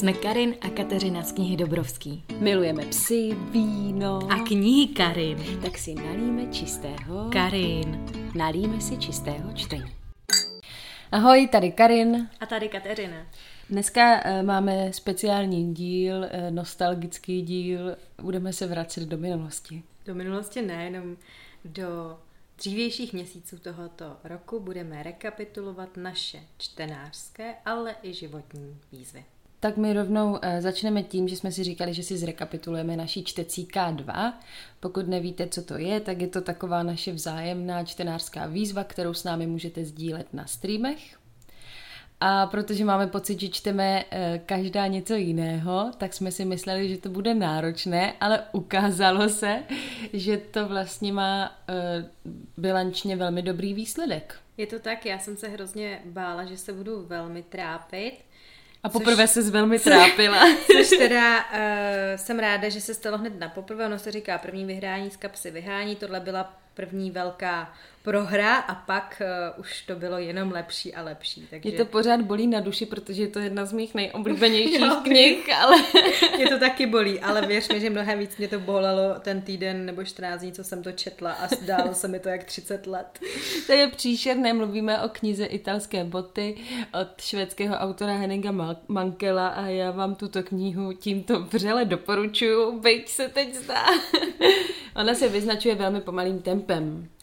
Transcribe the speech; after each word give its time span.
Jsme 0.00 0.12
Karin 0.12 0.56
a 0.60 0.70
Kateřina 0.70 1.22
z 1.22 1.32
knihy 1.32 1.56
Dobrovský. 1.56 2.24
Milujeme 2.38 2.86
psy, 2.86 3.36
víno. 3.50 4.18
A 4.30 4.38
knihy 4.48 4.86
Karin. 4.86 5.60
Tak 5.62 5.78
si 5.78 5.94
nalíme 5.94 6.46
čistého. 6.46 7.30
Karin. 7.32 8.06
Nalíme 8.34 8.80
si 8.80 8.96
čistého 8.96 9.52
čtení. 9.52 9.92
Ahoj, 11.12 11.48
tady 11.52 11.72
Karin. 11.72 12.28
A 12.40 12.46
tady 12.46 12.68
Kateřina. 12.68 13.26
Dneska 13.70 14.24
uh, 14.24 14.42
máme 14.42 14.92
speciální 14.92 15.74
díl, 15.74 16.16
uh, 16.18 16.26
nostalgický 16.50 17.42
díl. 17.42 17.96
Budeme 18.22 18.52
se 18.52 18.66
vracet 18.66 19.04
do 19.08 19.18
minulosti. 19.18 19.82
Do 20.06 20.14
minulosti 20.14 20.62
ne, 20.62 20.84
jenom 20.84 21.16
do 21.64 22.18
dřívějších 22.58 23.12
měsíců 23.12 23.58
tohoto 23.58 24.16
roku 24.24 24.60
budeme 24.60 25.02
rekapitulovat 25.02 25.96
naše 25.96 26.38
čtenářské, 26.58 27.54
ale 27.64 27.96
i 28.02 28.14
životní 28.14 28.76
výzvy. 28.92 29.24
Tak 29.60 29.76
my 29.76 29.92
rovnou 29.92 30.30
uh, 30.30 30.38
začneme 30.58 31.02
tím, 31.02 31.28
že 31.28 31.36
jsme 31.36 31.52
si 31.52 31.64
říkali, 31.64 31.94
že 31.94 32.02
si 32.02 32.16
zrekapitulujeme 32.16 32.96
naší 32.96 33.24
čtecí 33.24 33.66
K2. 33.66 34.32
Pokud 34.80 35.08
nevíte, 35.08 35.48
co 35.48 35.62
to 35.62 35.78
je, 35.78 36.00
tak 36.00 36.20
je 36.20 36.28
to 36.28 36.40
taková 36.40 36.82
naše 36.82 37.12
vzájemná 37.12 37.84
čtenářská 37.84 38.46
výzva, 38.46 38.84
kterou 38.84 39.14
s 39.14 39.24
námi 39.24 39.46
můžete 39.46 39.84
sdílet 39.84 40.34
na 40.34 40.46
streamech. 40.46 41.16
A 42.20 42.46
protože 42.46 42.84
máme 42.84 43.06
pocit, 43.06 43.40
že 43.40 43.48
čteme 43.48 44.04
uh, 44.04 44.18
každá 44.46 44.86
něco 44.86 45.14
jiného, 45.14 45.90
tak 45.98 46.14
jsme 46.14 46.32
si 46.32 46.44
mysleli, 46.44 46.88
že 46.88 46.98
to 46.98 47.08
bude 47.08 47.34
náročné, 47.34 48.12
ale 48.20 48.42
ukázalo 48.52 49.28
se, 49.28 49.62
že 50.12 50.36
to 50.36 50.68
vlastně 50.68 51.12
má 51.12 51.58
uh, 51.68 52.34
bilančně 52.56 53.16
velmi 53.16 53.42
dobrý 53.42 53.74
výsledek. 53.74 54.36
Je 54.56 54.66
to 54.66 54.78
tak, 54.78 55.06
já 55.06 55.18
jsem 55.18 55.36
se 55.36 55.48
hrozně 55.48 56.00
bála, 56.04 56.44
že 56.44 56.56
se 56.56 56.72
budu 56.72 57.02
velmi 57.06 57.42
trápit, 57.42 58.12
a 58.82 58.88
poprvé 58.88 59.28
což, 59.28 59.44
se 59.44 59.50
velmi 59.50 59.78
trápila. 59.78 60.46
Což 60.76 60.88
teda 60.88 61.38
uh, 61.38 61.56
jsem 62.16 62.38
ráda, 62.38 62.68
že 62.68 62.80
se 62.80 62.94
stalo 62.94 63.18
hned 63.18 63.38
na 63.38 63.48
poprvé. 63.48 63.86
Ono 63.86 63.98
se 63.98 64.12
říká 64.12 64.38
první 64.38 64.64
vyhrání 64.64 65.10
z 65.10 65.16
kapsy 65.16 65.50
vyhání. 65.50 65.96
Tohle 65.96 66.20
byla 66.20 66.54
první 66.74 67.10
velká 67.10 67.72
prohra 68.02 68.56
a 68.56 68.74
pak 68.74 69.22
uh, 69.54 69.60
už 69.60 69.82
to 69.82 69.94
bylo 69.94 70.18
jenom 70.18 70.52
lepší 70.52 70.94
a 70.94 71.02
lepší. 71.02 71.46
Takže... 71.50 71.68
Mě 71.68 71.78
to 71.78 71.84
pořád 71.84 72.20
bolí 72.20 72.46
na 72.46 72.60
duši, 72.60 72.86
protože 72.86 73.22
je 73.22 73.28
to 73.28 73.38
jedna 73.38 73.66
z 73.66 73.72
mých 73.72 73.94
nejoblíbenějších 73.94 74.92
knih, 75.04 75.54
ale... 75.54 75.76
mě 76.36 76.48
to 76.48 76.58
taky 76.58 76.86
bolí, 76.86 77.20
ale 77.20 77.46
věř 77.46 77.68
mi, 77.68 77.80
že 77.80 77.90
mnohem 77.90 78.18
víc 78.18 78.36
mě 78.36 78.48
to 78.48 78.60
bolelo 78.60 79.14
ten 79.20 79.42
týden 79.42 79.86
nebo 79.86 80.04
14 80.04 80.40
dní, 80.40 80.52
co 80.52 80.64
jsem 80.64 80.82
to 80.82 80.92
četla 80.92 81.32
a 81.32 81.46
zdálo 81.46 81.94
se 81.94 82.08
mi 82.08 82.20
to 82.20 82.28
jak 82.28 82.44
30 82.44 82.86
let. 82.86 83.20
To 83.66 83.72
je 83.72 83.88
příšerné, 83.88 84.52
mluvíme 84.52 85.02
o 85.02 85.08
knize 85.08 85.44
Italské 85.44 86.04
boty 86.04 86.56
od 87.00 87.20
švédského 87.20 87.76
autora 87.76 88.12
Henninga 88.12 88.76
Mankela 88.88 89.48
a 89.48 89.66
já 89.66 89.90
vám 89.90 90.14
tuto 90.14 90.42
knihu 90.42 90.92
tímto 90.92 91.40
vřele 91.40 91.84
doporučuju, 91.84 92.80
byť 92.80 93.08
se 93.08 93.28
teď 93.28 93.54
zdá. 93.54 93.86
Ona 94.96 95.14
se 95.14 95.28
vyznačuje 95.28 95.74
velmi 95.74 96.00
pomalým 96.00 96.42
tempem. 96.42 96.59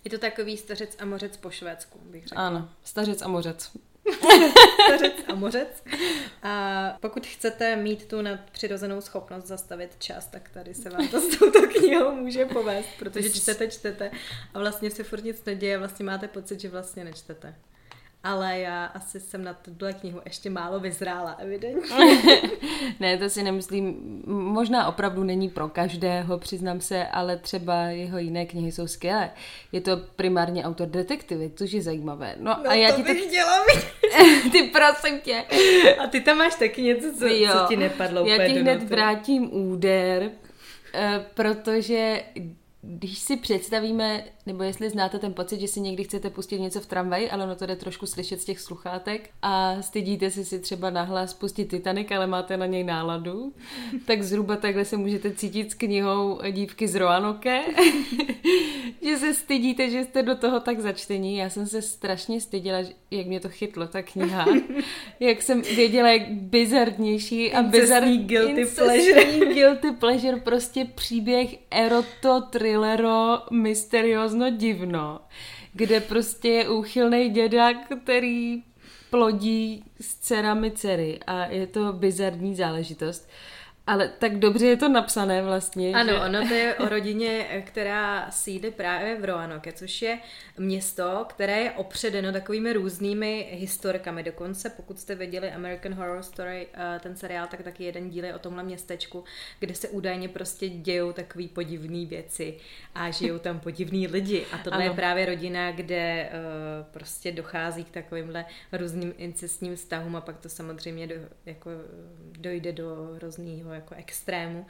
Je 0.03 0.11
to 0.11 0.17
takový 0.17 0.57
stařec 0.57 0.95
a 0.99 1.05
mořec 1.05 1.37
po 1.37 1.49
švédsku, 1.49 1.99
bych 2.03 2.27
řekla. 2.27 2.47
Ano, 2.47 2.69
stařec 2.83 3.21
a 3.21 3.27
mořec. 3.27 3.71
stařec 4.85 5.13
a 5.27 5.35
mořec. 5.35 5.83
A 6.43 6.97
pokud 7.01 7.27
chcete 7.27 7.75
mít 7.75 8.05
tu 8.05 8.21
nadpřirozenou 8.21 9.01
schopnost 9.01 9.45
zastavit 9.45 9.95
čas, 9.99 10.27
tak 10.27 10.49
tady 10.49 10.73
se 10.73 10.89
vám 10.89 11.07
to 11.07 11.21
s 11.21 11.37
touto 11.37 11.67
knihou 11.67 12.11
může 12.11 12.45
povést, 12.45 12.89
protože 12.99 13.29
čtete, 13.29 13.67
čtete 13.67 14.11
a 14.53 14.59
vlastně 14.59 14.91
se 14.91 15.03
furt 15.03 15.23
nic 15.23 15.45
neděje 15.45 15.77
vlastně 15.77 16.05
máte 16.05 16.27
pocit, 16.27 16.59
že 16.59 16.69
vlastně 16.69 17.03
nečtete 17.03 17.55
ale 18.23 18.59
já 18.59 18.85
asi 18.85 19.19
jsem 19.19 19.43
na 19.43 19.53
tuhle 19.53 19.93
knihu 19.93 20.21
ještě 20.25 20.49
málo 20.49 20.79
vyzrála, 20.79 21.31
evidentně. 21.31 21.95
ne, 22.99 23.17
to 23.17 23.29
si 23.29 23.43
nemyslím, 23.43 23.95
možná 24.27 24.87
opravdu 24.87 25.23
není 25.23 25.49
pro 25.49 25.69
každého, 25.69 26.37
přiznám 26.37 26.81
se, 26.81 27.07
ale 27.07 27.37
třeba 27.37 27.83
jeho 27.83 28.17
jiné 28.17 28.45
knihy 28.45 28.71
jsou 28.71 28.87
skvělé. 28.87 29.31
Je 29.71 29.81
to 29.81 29.97
primárně 29.97 30.63
autor 30.63 30.87
detektivy, 30.87 31.51
což 31.55 31.71
je 31.71 31.81
zajímavé. 31.81 32.35
No, 32.39 32.59
no 32.63 32.69
a 32.69 32.73
já 32.73 32.89
to 32.89 32.95
ti 32.95 33.03
bych 33.03 33.21
tak... 33.21 33.27
chtěla 33.27 33.63
ty 34.51 34.63
prosím 34.63 35.19
tě. 35.19 35.43
A 36.03 36.07
ty 36.07 36.21
tam 36.21 36.37
máš 36.37 36.55
taky 36.55 36.81
něco, 36.81 37.15
co, 37.19 37.27
jo, 37.27 37.51
co 37.51 37.65
ti 37.67 37.75
nepadlo 37.75 38.25
Já 38.25 38.47
ti 38.47 38.53
hned 38.53 38.83
vrátím 38.83 39.53
úder, 39.53 40.31
eh, 40.93 41.25
protože 41.33 42.23
když 42.81 43.19
si 43.19 43.37
představíme, 43.37 44.23
nebo 44.47 44.63
jestli 44.63 44.89
znáte 44.89 45.19
ten 45.19 45.33
pocit, 45.33 45.59
že 45.59 45.67
si 45.67 45.79
někdy 45.79 46.03
chcete 46.03 46.29
pustit 46.29 46.59
něco 46.59 46.81
v 46.81 46.85
tramvaji, 46.85 47.29
ale 47.29 47.43
ono 47.43 47.55
to 47.55 47.65
jde 47.65 47.75
trošku 47.75 48.05
slyšet 48.05 48.41
z 48.41 48.45
těch 48.45 48.59
sluchátek 48.59 49.29
a 49.41 49.81
stydíte 49.81 50.31
si 50.31 50.45
si 50.45 50.59
třeba 50.59 50.89
nahlas 50.89 51.33
pustit 51.33 51.65
Titanic, 51.65 52.11
ale 52.11 52.27
máte 52.27 52.57
na 52.57 52.65
něj 52.65 52.83
náladu, 52.83 53.53
tak 54.05 54.23
zhruba 54.23 54.55
takhle 54.55 54.85
se 54.85 54.97
můžete 54.97 55.31
cítit 55.31 55.71
s 55.71 55.73
knihou 55.73 56.39
Dívky 56.51 56.87
z 56.87 56.95
Roanoke, 56.95 57.61
že 59.01 59.17
se 59.17 59.33
stydíte, 59.33 59.89
že 59.89 60.03
jste 60.03 60.23
do 60.23 60.35
toho 60.35 60.59
tak 60.59 60.79
začtení. 60.79 61.37
Já 61.37 61.49
jsem 61.49 61.67
se 61.67 61.81
strašně 61.81 62.41
stydila, 62.41 62.77
jak 63.11 63.27
mě 63.27 63.39
to 63.39 63.49
chytlo, 63.49 63.87
ta 63.87 64.01
kniha. 64.01 64.45
jak 65.19 65.41
jsem 65.41 65.61
věděla, 65.61 66.09
jak 66.09 66.31
bizarnější 66.31 67.53
a 67.53 67.63
bizarní 67.63 68.17
guilty 68.17 68.65
pleasure. 68.65 69.45
guilty 69.53 69.91
pleasure, 69.91 70.37
prostě 70.37 70.85
příběh 70.95 71.55
eroto, 71.71 72.41
thrillero, 72.49 73.39
mysteriózno 74.37 74.49
divno, 74.49 75.19
kde 75.73 75.99
prostě 75.99 76.49
je 76.49 76.69
úchylný 76.69 77.29
děda, 77.29 77.73
který 77.73 78.63
plodí 79.09 79.83
s 80.01 80.15
dcerami 80.19 80.71
dcery 80.71 81.19
a 81.27 81.45
je 81.45 81.67
to 81.67 81.93
bizarní 81.93 82.55
záležitost. 82.55 83.29
Ale 83.87 84.07
tak 84.19 84.39
dobře 84.39 84.65
je 84.65 84.77
to 84.77 84.89
napsané 84.89 85.43
vlastně. 85.43 85.93
Ano, 85.93 86.13
že... 86.13 86.19
ono 86.19 86.47
to 86.47 86.53
je 86.53 86.75
o 86.75 86.89
rodině, 86.89 87.63
která 87.65 88.31
sídlí 88.31 88.71
právě 88.71 89.15
v 89.21 89.25
Roanoke, 89.25 89.73
což 89.73 90.01
je 90.01 90.19
město, 90.57 91.25
které 91.29 91.59
je 91.59 91.71
opředeno 91.71 92.31
takovými 92.31 92.73
různými 92.73 93.47
historkami. 93.51 94.23
Dokonce, 94.23 94.69
pokud 94.69 94.99
jste 94.99 95.15
viděli 95.15 95.51
American 95.51 95.93
Horror 95.93 96.23
Story, 96.23 96.67
eh, 96.73 96.99
ten 96.99 97.15
seriál, 97.15 97.47
tak 97.47 97.61
taky 97.61 97.83
jeden 97.83 98.09
díl 98.09 98.25
je 98.25 98.35
o 98.35 98.39
tomhle 98.39 98.63
městečku, 98.63 99.23
kde 99.59 99.75
se 99.75 99.89
údajně 99.89 100.29
prostě 100.29 100.69
dějou 100.69 101.13
takové 101.13 101.47
podivné 101.47 102.05
věci 102.05 102.57
a 102.95 103.11
žijou 103.11 103.39
tam 103.39 103.59
podivní 103.59 104.07
lidi. 104.07 104.45
A 104.51 104.57
tohle 104.57 104.79
ano. 104.79 104.91
je 104.91 104.95
právě 104.95 105.25
rodina, 105.25 105.71
kde 105.71 106.29
uh, 106.29 106.91
prostě 106.91 107.31
dochází 107.31 107.83
k 107.83 107.89
takovýmhle 107.89 108.45
různým 108.71 109.13
incestním 109.17 109.75
vztahům 109.75 110.15
a 110.15 110.21
pak 110.21 110.37
to 110.37 110.49
samozřejmě 110.49 111.07
do, 111.07 111.15
jako, 111.45 111.69
dojde 112.37 112.71
do 112.71 113.09
hrozného 113.15 113.76
jako 113.77 113.95
extrému. 113.95 114.65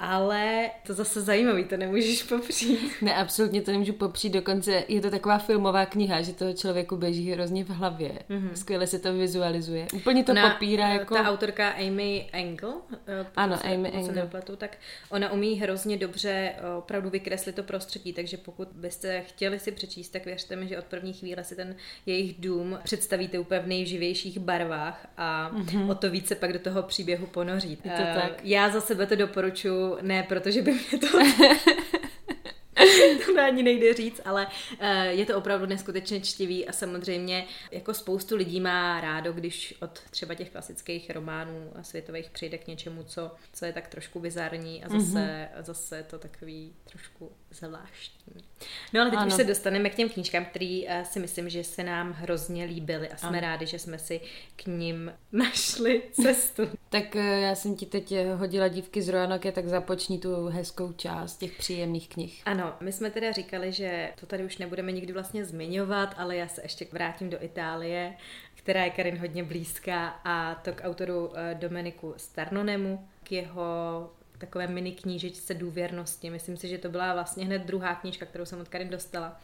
Ale 0.00 0.70
to 0.86 0.94
zase 0.94 1.20
zajímavý, 1.20 1.64
to 1.64 1.76
nemůžeš 1.76 2.22
popřít. 2.22 2.80
Ne, 3.02 3.14
absolutně 3.14 3.62
to 3.62 3.70
nemůžu 3.70 3.92
popřít, 3.92 4.32
dokonce 4.32 4.84
je 4.88 5.00
to 5.00 5.10
taková 5.10 5.38
filmová 5.38 5.86
kniha, 5.86 6.22
že 6.22 6.32
toho 6.32 6.52
člověku 6.52 6.96
běží 6.96 7.32
hrozně 7.32 7.64
v 7.64 7.68
hlavě. 7.68 8.12
Mm-hmm. 8.30 8.52
Skvěle 8.52 8.86
se 8.86 8.98
to 8.98 9.12
vizualizuje. 9.12 9.86
Úplně 9.94 10.24
to 10.24 10.32
ona, 10.32 10.50
popírá 10.50 10.88
jako... 10.88 11.14
Ta 11.14 11.22
autorka 11.22 11.68
Amy 11.68 12.28
Engel, 12.32 12.72
eh, 13.06 13.26
ano, 13.36 13.56
se, 13.56 13.62
Amy 13.62 13.88
Engel. 13.88 14.14
Nepletu, 14.14 14.56
tak 14.56 14.76
ona 15.10 15.32
umí 15.32 15.60
hrozně 15.60 15.96
dobře 15.96 16.52
eh, 16.56 16.76
opravdu 16.78 17.10
vykreslit 17.10 17.56
to 17.56 17.62
prostředí, 17.62 18.12
takže 18.12 18.36
pokud 18.36 18.68
byste 18.72 19.20
chtěli 19.20 19.58
si 19.58 19.72
přečíst, 19.72 20.08
tak 20.08 20.24
věřte 20.24 20.56
mi, 20.56 20.68
že 20.68 20.78
od 20.78 20.84
první 20.84 21.12
chvíle 21.12 21.44
si 21.44 21.56
ten 21.56 21.76
jejich 22.06 22.34
dům 22.38 22.78
představíte 22.82 23.38
úplně 23.38 23.60
v 23.60 23.66
nejživějších 23.66 24.38
barvách 24.38 25.06
a 25.16 25.50
mm-hmm. 25.54 25.90
o 25.90 25.94
to 25.94 26.10
více 26.10 26.34
pak 26.34 26.52
do 26.52 26.58
toho 26.58 26.82
příběhu 26.82 27.26
ponořit. 27.26 27.80
Je 27.84 27.90
to 27.90 28.20
tak. 28.20 28.44
Já 28.44 28.70
za 28.70 28.80
sebe 28.80 29.06
to 29.06 29.16
doporučuji 29.16 29.89
ne 30.00 30.22
protože 30.22 30.62
by 30.62 30.72
mě 30.72 30.98
to 30.98 31.18
to 33.40 33.46
ani 33.46 33.62
nejde 33.62 33.94
říct, 33.94 34.20
ale 34.24 34.46
uh, 34.46 34.86
je 35.08 35.26
to 35.26 35.38
opravdu 35.38 35.66
neskutečně 35.66 36.20
čtivý 36.20 36.68
a 36.68 36.72
samozřejmě 36.72 37.46
jako 37.70 37.94
spoustu 37.94 38.36
lidí 38.36 38.60
má 38.60 39.00
rádo, 39.00 39.32
když 39.32 39.74
od 39.80 40.00
třeba 40.10 40.34
těch 40.34 40.50
klasických 40.50 41.10
románů 41.10 41.72
a 41.74 41.82
světových 41.82 42.30
přijde 42.30 42.58
k 42.58 42.66
něčemu, 42.66 43.02
co, 43.02 43.30
co 43.52 43.64
je 43.64 43.72
tak 43.72 43.88
trošku 43.88 44.20
bizarní 44.20 44.84
a 44.84 44.88
zase, 44.88 45.18
mm-hmm. 45.18 45.62
zase 45.62 46.02
to 46.02 46.18
takový 46.18 46.72
trošku 46.84 47.32
zvláštní. 47.50 48.44
No 48.92 49.00
ale 49.00 49.10
teď 49.10 49.18
ano. 49.18 49.28
už 49.28 49.34
se 49.34 49.44
dostaneme 49.44 49.90
k 49.90 49.94
těm 49.94 50.08
knížkám, 50.08 50.44
který 50.44 50.86
uh, 50.86 51.02
si 51.02 51.20
myslím, 51.20 51.50
že 51.50 51.64
se 51.64 51.82
nám 51.82 52.12
hrozně 52.12 52.64
líbily 52.64 53.08
a 53.08 53.16
jsme 53.16 53.28
ano. 53.28 53.40
rádi, 53.40 53.66
že 53.66 53.78
jsme 53.78 53.98
si 53.98 54.20
k 54.56 54.66
ním 54.66 55.12
našli 55.32 56.02
cestu. 56.12 56.62
Tak 56.90 57.14
uh, 57.14 57.20
já 57.20 57.54
jsem 57.54 57.76
ti 57.76 57.86
teď 57.86 58.14
hodila 58.34 58.68
dívky 58.68 59.02
z 59.02 59.08
Roanoke, 59.08 59.52
tak 59.52 59.68
započni 59.68 60.18
tu 60.18 60.46
hezkou 60.46 60.92
část 60.92 61.36
těch 61.36 61.52
příjemných 61.52 62.08
knih. 62.08 62.42
Ano, 62.44 62.74
my 62.80 62.92
jsme 62.92 63.10
teda 63.10 63.32
říkali, 63.32 63.72
že 63.72 64.12
to 64.20 64.26
tady 64.26 64.44
už 64.44 64.58
nebudeme 64.58 64.92
nikdy 64.92 65.12
vlastně 65.12 65.44
zmiňovat, 65.44 66.14
ale 66.16 66.36
já 66.36 66.48
se 66.48 66.62
ještě 66.62 66.86
vrátím 66.92 67.30
do 67.30 67.42
Itálie, 67.42 68.14
která 68.54 68.84
je 68.84 68.90
Karin 68.90 69.18
hodně 69.18 69.44
blízká 69.44 70.08
a 70.24 70.54
to 70.54 70.72
k 70.72 70.84
autoru 70.84 71.32
eh, 71.34 71.54
Domeniku 71.54 72.14
Starnonemu, 72.16 73.08
k 73.22 73.32
jeho 73.32 74.10
takové 74.38 74.66
mini 74.66 74.92
knížečce 74.92 75.54
důvěrnosti. 75.54 76.30
Myslím 76.30 76.56
si, 76.56 76.68
že 76.68 76.78
to 76.78 76.88
byla 76.88 77.14
vlastně 77.14 77.46
hned 77.46 77.62
druhá 77.62 77.94
knížka, 77.94 78.26
kterou 78.26 78.44
jsem 78.44 78.60
od 78.60 78.68
Karin 78.68 78.88
dostala 78.88 79.40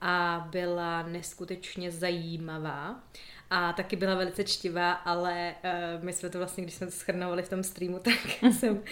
a 0.00 0.46
byla 0.50 1.02
neskutečně 1.02 1.90
zajímavá. 1.90 3.02
A 3.56 3.72
taky 3.72 3.96
byla 3.96 4.14
velice 4.14 4.44
čtivá, 4.44 4.92
ale 4.92 5.54
uh, 5.64 6.04
my 6.04 6.12
jsme 6.12 6.30
to 6.30 6.38
vlastně, 6.38 6.62
když 6.62 6.74
jsme 6.74 6.86
to 6.86 6.92
schrnovali 6.92 7.42
v 7.42 7.48
tom 7.48 7.62
streamu, 7.62 7.98
tak 8.02 8.14
jsem 8.52 8.72
uh, 8.74 8.82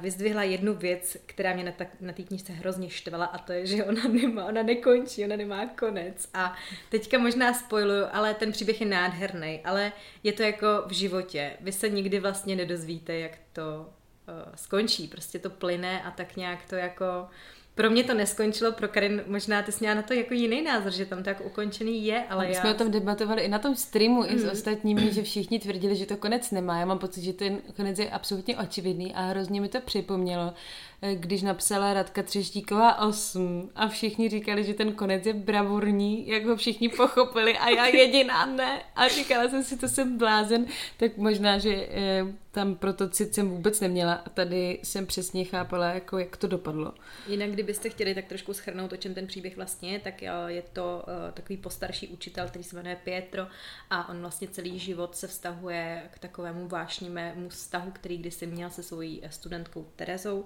vyzdvihla 0.00 0.42
jednu 0.42 0.74
věc, 0.74 1.16
která 1.26 1.54
mě 1.54 1.64
na, 1.64 1.72
na 2.00 2.12
té 2.12 2.22
knižce 2.22 2.52
hrozně 2.52 2.90
štvala 2.90 3.24
a 3.24 3.38
to 3.38 3.52
je, 3.52 3.66
že 3.66 3.84
ona 3.84 4.02
nemá, 4.08 4.44
ona 4.44 4.62
nekončí, 4.62 5.24
ona 5.24 5.36
nemá 5.36 5.66
konec 5.66 6.28
a 6.34 6.56
teďka 6.88 7.18
možná 7.18 7.54
spojuju, 7.54 8.04
ale 8.12 8.34
ten 8.34 8.52
příběh 8.52 8.80
je 8.80 8.86
nádherný, 8.86 9.60
ale 9.64 9.92
je 10.22 10.32
to 10.32 10.42
jako 10.42 10.66
v 10.86 10.92
životě. 10.92 11.52
Vy 11.60 11.72
se 11.72 11.88
nikdy 11.88 12.20
vlastně 12.20 12.56
nedozvíte, 12.56 13.18
jak 13.18 13.38
to 13.52 13.62
uh, 13.80 14.54
skončí, 14.54 15.08
prostě 15.08 15.38
to 15.38 15.50
plyne 15.50 16.02
a 16.02 16.10
tak 16.10 16.36
nějak 16.36 16.66
to 16.66 16.76
jako 16.76 17.28
pro 17.74 17.90
mě 17.90 18.04
to 18.04 18.14
neskončilo, 18.14 18.72
pro 18.72 18.88
Karin 18.88 19.22
možná 19.26 19.62
ty 19.62 19.72
měla 19.80 19.94
na 19.94 20.02
to 20.02 20.14
jako 20.14 20.34
jiný 20.34 20.62
názor, 20.62 20.92
že 20.92 21.06
tam 21.06 21.22
to 21.22 21.28
jako 21.28 21.44
ukončený 21.44 22.06
je, 22.06 22.24
ale 22.24 22.46
My 22.46 22.54
já... 22.54 22.60
jsme 22.60 22.74
o 22.74 22.78
tom 22.78 22.90
debatovali 22.90 23.42
i 23.42 23.48
na 23.48 23.58
tom 23.58 23.76
streamu, 23.76 24.22
mm. 24.22 24.28
i 24.28 24.38
s 24.38 24.42
hmm. 24.42 24.52
ostatními, 24.52 25.12
že 25.12 25.22
všichni 25.22 25.58
tvrdili, 25.58 25.96
že 25.96 26.06
to 26.06 26.16
konec 26.16 26.50
nemá. 26.50 26.78
Já 26.78 26.86
mám 26.86 26.98
pocit, 26.98 27.22
že 27.22 27.32
ten 27.32 27.58
konec 27.76 27.98
je 27.98 28.10
absolutně 28.10 28.56
očividný 28.56 29.14
a 29.14 29.22
hrozně 29.22 29.60
mi 29.60 29.68
to 29.68 29.80
připomnělo, 29.80 30.54
eh, 31.02 31.14
když 31.14 31.42
napsala 31.42 31.92
Radka 31.92 32.22
Třeštíková 32.22 33.06
8 33.08 33.70
a 33.74 33.88
všichni 33.88 34.28
říkali, 34.28 34.64
že 34.64 34.74
ten 34.74 34.92
konec 34.92 35.26
je 35.26 35.34
bravurní, 35.34 36.28
jak 36.28 36.44
ho 36.44 36.56
všichni 36.56 36.88
pochopili 36.88 37.58
a 37.58 37.68
já 37.68 37.86
jediná 37.86 38.46
ne. 38.46 38.82
A 38.96 39.08
říkala 39.08 39.48
jsem 39.48 39.64
si, 39.64 39.76
to 39.76 39.88
jsem 39.88 40.18
blázen, 40.18 40.66
tak 40.96 41.16
možná, 41.16 41.58
že 41.58 41.88
eh, 41.90 42.43
tam 42.54 42.74
proto 42.74 43.08
cit 43.08 43.34
jsem 43.34 43.48
vůbec 43.50 43.80
neměla 43.80 44.14
a 44.14 44.28
tady 44.28 44.80
jsem 44.82 45.06
přesně 45.06 45.44
chápala, 45.44 45.86
jako 45.86 46.18
jak 46.18 46.36
to 46.36 46.46
dopadlo. 46.46 46.94
Jinak, 47.28 47.50
kdybyste 47.50 47.90
chtěli 47.90 48.14
tak 48.14 48.24
trošku 48.26 48.52
schrnout, 48.52 48.92
o 48.92 48.96
čem 48.96 49.14
ten 49.14 49.26
příběh 49.26 49.56
vlastně 49.56 49.92
je, 49.92 49.98
tak 49.98 50.22
je 50.46 50.62
to 50.72 51.04
uh, 51.06 51.32
takový 51.34 51.56
postarší 51.56 52.08
učitel, 52.08 52.48
který 52.48 52.64
se 52.64 52.76
jmenuje 52.76 52.96
Pietro 53.04 53.46
a 53.90 54.08
on 54.08 54.20
vlastně 54.20 54.48
celý 54.48 54.78
život 54.78 55.16
se 55.16 55.26
vztahuje 55.26 56.02
k 56.10 56.18
takovému 56.18 56.68
vášnivému 56.68 57.48
vztahu, 57.48 57.90
který 57.90 58.18
kdysi 58.18 58.46
měl 58.46 58.70
se 58.70 58.82
svojí 58.82 59.22
studentkou 59.30 59.86
Terezou. 59.96 60.44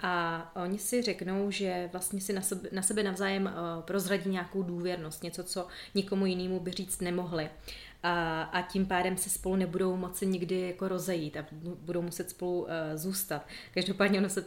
A 0.00 0.52
oni 0.64 0.78
si 0.78 1.02
řeknou, 1.02 1.50
že 1.50 1.88
vlastně 1.92 2.20
si 2.20 2.32
na 2.32 2.42
sebe, 2.42 2.68
na 2.72 2.82
sebe 2.82 3.02
navzájem 3.02 3.52
prozradí 3.80 4.30
nějakou 4.30 4.62
důvěrnost, 4.62 5.22
něco, 5.22 5.44
co 5.44 5.66
nikomu 5.94 6.26
jinému 6.26 6.60
by 6.60 6.70
říct 6.70 7.00
nemohli 7.00 7.50
a, 8.02 8.42
a 8.42 8.62
tím 8.62 8.86
pádem 8.86 9.16
se 9.16 9.30
spolu 9.30 9.56
nebudou 9.56 9.96
moci 9.96 10.26
nikdy 10.26 10.60
jako 10.60 10.88
rozejít 10.88 11.36
a 11.36 11.46
budou 11.62 12.02
muset 12.02 12.30
spolu 12.30 12.60
uh, 12.60 12.68
zůstat. 12.94 13.46
Každopádně 13.74 14.18
ono 14.18 14.28
se 14.28 14.44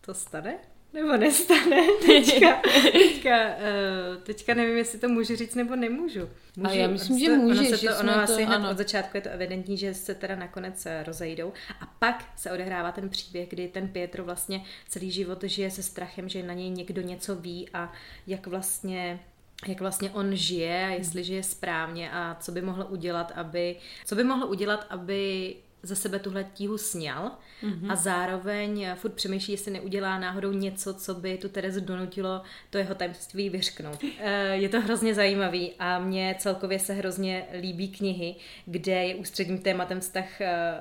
to 0.00 0.14
stane? 0.14 0.58
Nebo 0.92 1.16
nestane? 1.16 1.76
Teďka, 2.06 2.62
teďka, 2.92 3.46
uh, 3.46 4.22
teďka 4.22 4.54
nevím, 4.54 4.76
jestli 4.76 4.98
to 4.98 5.08
můžu 5.08 5.36
říct 5.36 5.54
nebo 5.54 5.76
nemůžu. 5.76 6.28
Můžu, 6.56 6.70
a 6.70 6.72
já 6.72 6.88
myslím, 6.88 7.18
že 7.18 7.36
můžeš. 7.36 7.68
Ono, 7.68 7.76
se 7.78 7.86
to, 7.86 8.00
ono 8.00 8.14
asi 8.14 8.44
hned 8.44 8.56
ano. 8.56 8.70
od 8.70 8.78
začátku 8.78 9.16
je 9.16 9.20
to 9.20 9.28
evidentní, 9.28 9.76
že 9.76 9.94
se 9.94 10.14
teda 10.14 10.36
nakonec 10.36 10.86
eh, 10.86 11.02
rozejdou. 11.02 11.52
A 11.80 11.86
pak 11.98 12.24
se 12.36 12.52
odehrává 12.52 12.92
ten 12.92 13.08
příběh, 13.08 13.48
kdy 13.48 13.68
ten 13.68 13.88
Pietro 13.88 14.24
vlastně 14.24 14.64
celý 14.88 15.10
život 15.10 15.44
žije 15.44 15.70
se 15.70 15.82
strachem, 15.82 16.28
že 16.28 16.42
na 16.42 16.54
něj 16.54 16.70
někdo 16.70 17.02
něco 17.02 17.36
ví 17.36 17.68
a 17.74 17.92
jak 18.26 18.46
vlastně 18.46 19.20
jak 19.66 19.80
vlastně 19.80 20.10
on 20.10 20.36
žije, 20.36 20.94
jestli 20.98 21.24
žije 21.24 21.42
správně 21.42 22.10
a 22.12 22.36
co 22.40 22.52
by 22.52 22.62
mohl 22.62 22.86
udělat, 22.88 23.32
aby, 23.34 23.76
co 24.04 24.14
by 24.14 24.24
mohl 24.24 24.44
udělat, 24.44 24.86
aby 24.90 25.54
za 25.82 25.94
sebe 25.94 26.18
tuhle 26.18 26.44
tíhu 26.44 26.78
sněl 26.78 27.30
mm-hmm. 27.62 27.92
a 27.92 27.96
zároveň 27.96 28.86
furt 28.94 29.12
přemýšlí, 29.12 29.52
jestli 29.52 29.72
neudělá 29.72 30.18
náhodou 30.18 30.52
něco, 30.52 30.94
co 30.94 31.14
by 31.14 31.38
tu 31.38 31.48
Terezu 31.48 31.80
donutilo 31.80 32.42
to 32.70 32.78
jeho 32.78 32.94
tajemství 32.94 33.50
vyřknout. 33.50 34.04
Eh, 34.18 34.56
je 34.56 34.68
to 34.68 34.80
hrozně 34.80 35.14
zajímavý 35.14 35.72
a 35.78 35.98
mně 35.98 36.36
celkově 36.38 36.78
se 36.78 36.92
hrozně 36.94 37.46
líbí 37.60 37.88
knihy, 37.88 38.36
kde 38.66 39.04
je 39.04 39.14
ústředním 39.14 39.58
tématem 39.58 40.00
vztah 40.00 40.40
eh, 40.40 40.80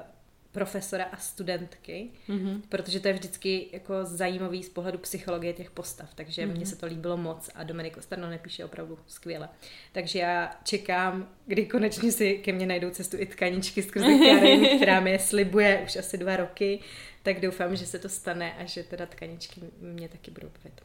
profesora 0.58 1.04
a 1.04 1.18
studentky, 1.18 2.10
mm-hmm. 2.30 2.62
protože 2.70 3.00
to 3.00 3.08
je 3.08 3.14
vždycky 3.14 3.68
jako 3.72 3.94
zajímavý 4.06 4.64
z 4.64 4.70
pohledu 4.70 4.98
psychologie 4.98 5.54
těch 5.54 5.72
postav, 5.72 6.14
takže 6.16 6.42
mm-hmm. 6.42 6.56
mně 6.56 6.66
se 6.66 6.76
to 6.76 6.86
líbilo 6.86 7.18
moc 7.18 7.50
a 7.56 7.64
Dominik 7.64 7.98
Ostarno 7.98 8.30
nepíše 8.30 8.66
opravdu 8.66 9.00
skvěle. 9.08 9.50
Takže 9.92 10.20
já 10.20 10.56
čekám, 10.64 11.30
kdy 11.46 11.66
konečně 11.66 12.12
si 12.12 12.38
ke 12.38 12.54
mně 12.54 12.66
najdou 12.66 12.90
cestu 12.90 13.18
i 13.20 13.26
tkaničky 13.26 13.84
skrze 13.84 14.18
Karen, 14.26 14.78
která 14.78 15.00
mi 15.00 15.12
je 15.12 15.20
slibuje 15.20 15.82
už 15.86 15.96
asi 15.96 16.18
dva 16.18 16.36
roky, 16.36 16.80
tak 17.24 17.40
doufám, 17.40 17.76
že 17.76 17.86
se 17.86 18.00
to 18.00 18.10
stane 18.10 18.54
a 18.54 18.66
že 18.66 18.84
teda 18.84 19.06
tkaničky 19.06 19.62
mě 19.82 20.10
taky 20.10 20.32
budou 20.32 20.48
bavit. 20.48 20.82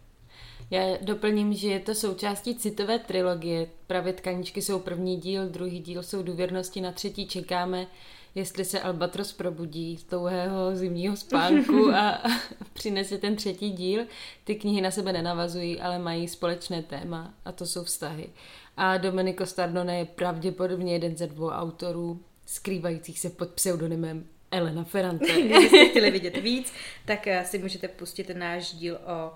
Já 0.70 0.96
doplním, 1.00 1.54
že 1.54 1.68
je 1.68 1.80
to 1.80 1.94
součástí 1.94 2.54
citové 2.54 2.98
trilogie. 2.98 3.66
Právě 3.86 4.12
tkaničky 4.12 4.62
jsou 4.62 4.78
první 4.78 5.16
díl, 5.16 5.48
druhý 5.48 5.80
díl 5.80 6.02
jsou 6.02 6.22
důvěrnosti, 6.22 6.80
na 6.80 6.92
třetí 6.92 7.26
čekáme 7.26 7.86
jestli 8.34 8.64
se 8.64 8.80
Albatros 8.80 9.32
probudí 9.32 9.96
z 9.96 10.04
dlouhého 10.04 10.76
zimního 10.76 11.16
spánku 11.16 11.90
a 11.94 12.22
přinese 12.72 13.18
ten 13.18 13.36
třetí 13.36 13.70
díl. 13.70 14.06
Ty 14.44 14.54
knihy 14.54 14.80
na 14.80 14.90
sebe 14.90 15.12
nenavazují, 15.12 15.80
ale 15.80 15.98
mají 15.98 16.28
společné 16.28 16.82
téma 16.82 17.34
a 17.44 17.52
to 17.52 17.66
jsou 17.66 17.84
vztahy. 17.84 18.28
A 18.76 18.96
Domenico 18.96 19.46
Stardone 19.46 19.98
je 19.98 20.04
pravděpodobně 20.04 20.92
jeden 20.92 21.16
ze 21.16 21.26
dvou 21.26 21.48
autorů 21.48 22.20
skrývajících 22.46 23.18
se 23.18 23.30
pod 23.30 23.50
pseudonymem 23.50 24.26
Elena 24.50 24.84
Ferrante. 24.84 25.32
Kdybyste 25.42 25.88
chtěli 25.88 26.10
vidět 26.10 26.36
víc, 26.36 26.72
tak 27.04 27.26
eh, 27.26 27.44
si 27.44 27.58
můžete 27.58 27.88
pustit 27.88 28.30
náš 28.34 28.72
díl 28.72 28.98
o 29.06 29.32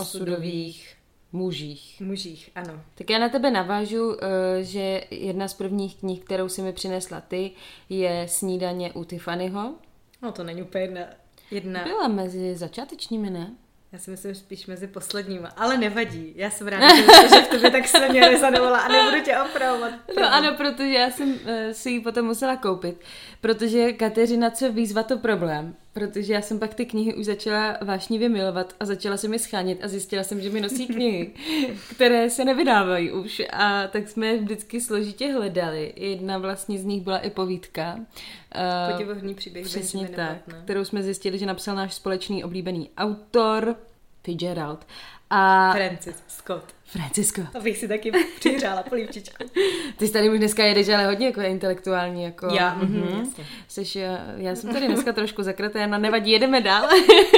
osudových 0.00 0.96
mužích. 1.34 2.00
Mužích, 2.00 2.50
ano. 2.54 2.80
Tak 2.94 3.10
já 3.10 3.18
na 3.18 3.28
tebe 3.28 3.50
navážu, 3.50 4.16
eh, 4.22 4.64
že 4.64 5.00
jedna 5.10 5.48
z 5.48 5.54
prvních 5.54 5.96
knih, 5.96 6.20
kterou 6.20 6.48
si 6.48 6.62
mi 6.62 6.72
přinesla 6.72 7.20
ty, 7.20 7.50
je 7.88 8.26
Snídaně 8.28 8.92
u 8.92 9.04
Tiffanyho. 9.04 9.74
No 10.22 10.32
to 10.32 10.44
není 10.44 10.62
úplně 10.62 10.82
jedna. 10.82 11.06
jedna. 11.50 11.84
Byla 11.84 12.08
mezi 12.08 12.56
začátečními, 12.56 13.30
ne? 13.30 13.54
Já 13.92 14.00
si 14.00 14.10
myslím 14.10 14.34
spíš 14.34 14.66
mezi 14.66 14.86
posledníma, 14.86 15.48
ale 15.48 15.78
nevadí. 15.78 16.32
Já 16.36 16.50
jsem 16.50 16.68
ráda, 16.68 16.96
že 17.28 17.42
v 17.42 17.48
tobě 17.48 17.70
tak 17.70 17.88
se 17.88 18.08
mě 18.08 18.28
rezanovala 18.28 18.78
a 18.78 18.88
nebudu 18.88 19.24
tě 19.24 19.38
opravovat. 19.38 19.92
No 20.20 20.34
ano, 20.34 20.54
protože 20.56 20.92
já 20.92 21.10
jsem 21.10 21.32
uh, 21.32 21.38
si 21.72 21.90
ji 21.90 22.00
potom 22.00 22.26
musela 22.26 22.56
koupit, 22.56 23.00
protože 23.40 23.92
Kateřina, 23.92 24.50
co 24.50 24.72
výzva 24.72 25.02
to 25.02 25.18
problém, 25.18 25.74
protože 25.94 26.32
já 26.32 26.42
jsem 26.42 26.58
pak 26.58 26.74
ty 26.74 26.86
knihy 26.86 27.14
už 27.14 27.24
začala 27.24 27.78
vášnivě 27.80 28.28
milovat 28.28 28.74
a 28.80 28.84
začala 28.84 29.16
jsem 29.16 29.32
je 29.32 29.38
schánět 29.38 29.84
a 29.84 29.88
zjistila 29.88 30.24
jsem, 30.24 30.40
že 30.40 30.50
mi 30.50 30.60
nosí 30.60 30.86
knihy, 30.86 31.30
které 31.94 32.30
se 32.30 32.44
nevydávají 32.44 33.12
už 33.12 33.42
a 33.52 33.86
tak 33.86 34.08
jsme 34.08 34.26
je 34.26 34.38
vždycky 34.38 34.80
složitě 34.80 35.32
hledali. 35.32 35.92
Jedna 35.96 36.38
vlastně 36.38 36.78
z 36.78 36.84
nich 36.84 37.02
byla 37.02 37.18
i 37.18 37.30
povídka. 37.30 37.94
Uh, 37.94 38.92
Podivuhodný 38.92 39.34
příběh. 39.34 39.66
Přesně 39.66 40.08
tak, 40.08 40.36
kterou 40.64 40.84
jsme 40.84 41.02
zjistili, 41.02 41.38
že 41.38 41.46
napsal 41.46 41.76
náš 41.76 41.94
společný 41.94 42.44
oblíbený 42.44 42.90
autor 42.96 43.76
Fitzgerald. 44.24 44.86
A... 45.30 45.72
Francis 45.72 46.16
Scott. 46.28 46.64
Francisco. 46.94 47.42
Abych 47.54 47.78
si 47.78 47.88
taky 47.88 48.12
přihřála 48.38 48.82
polívčičku. 48.82 49.44
Ty 49.96 50.06
jsi 50.06 50.12
tady 50.12 50.30
už 50.30 50.38
dneska 50.38 50.64
jedeš, 50.64 50.88
ale 50.88 51.06
hodně 51.06 51.26
jako 51.26 51.40
intelektuální. 51.40 52.24
Jako, 52.24 52.46
já, 52.54 52.78
mm-hmm, 52.80 53.18
jasně. 53.18 53.46
Jsi, 53.68 54.00
já 54.36 54.56
jsem 54.56 54.72
tady 54.72 54.86
dneska 54.86 55.12
trošku 55.12 55.42
zakrytá, 55.42 55.86
no 55.86 55.98
nevadí, 55.98 56.30
jedeme 56.30 56.60
dál. 56.60 56.88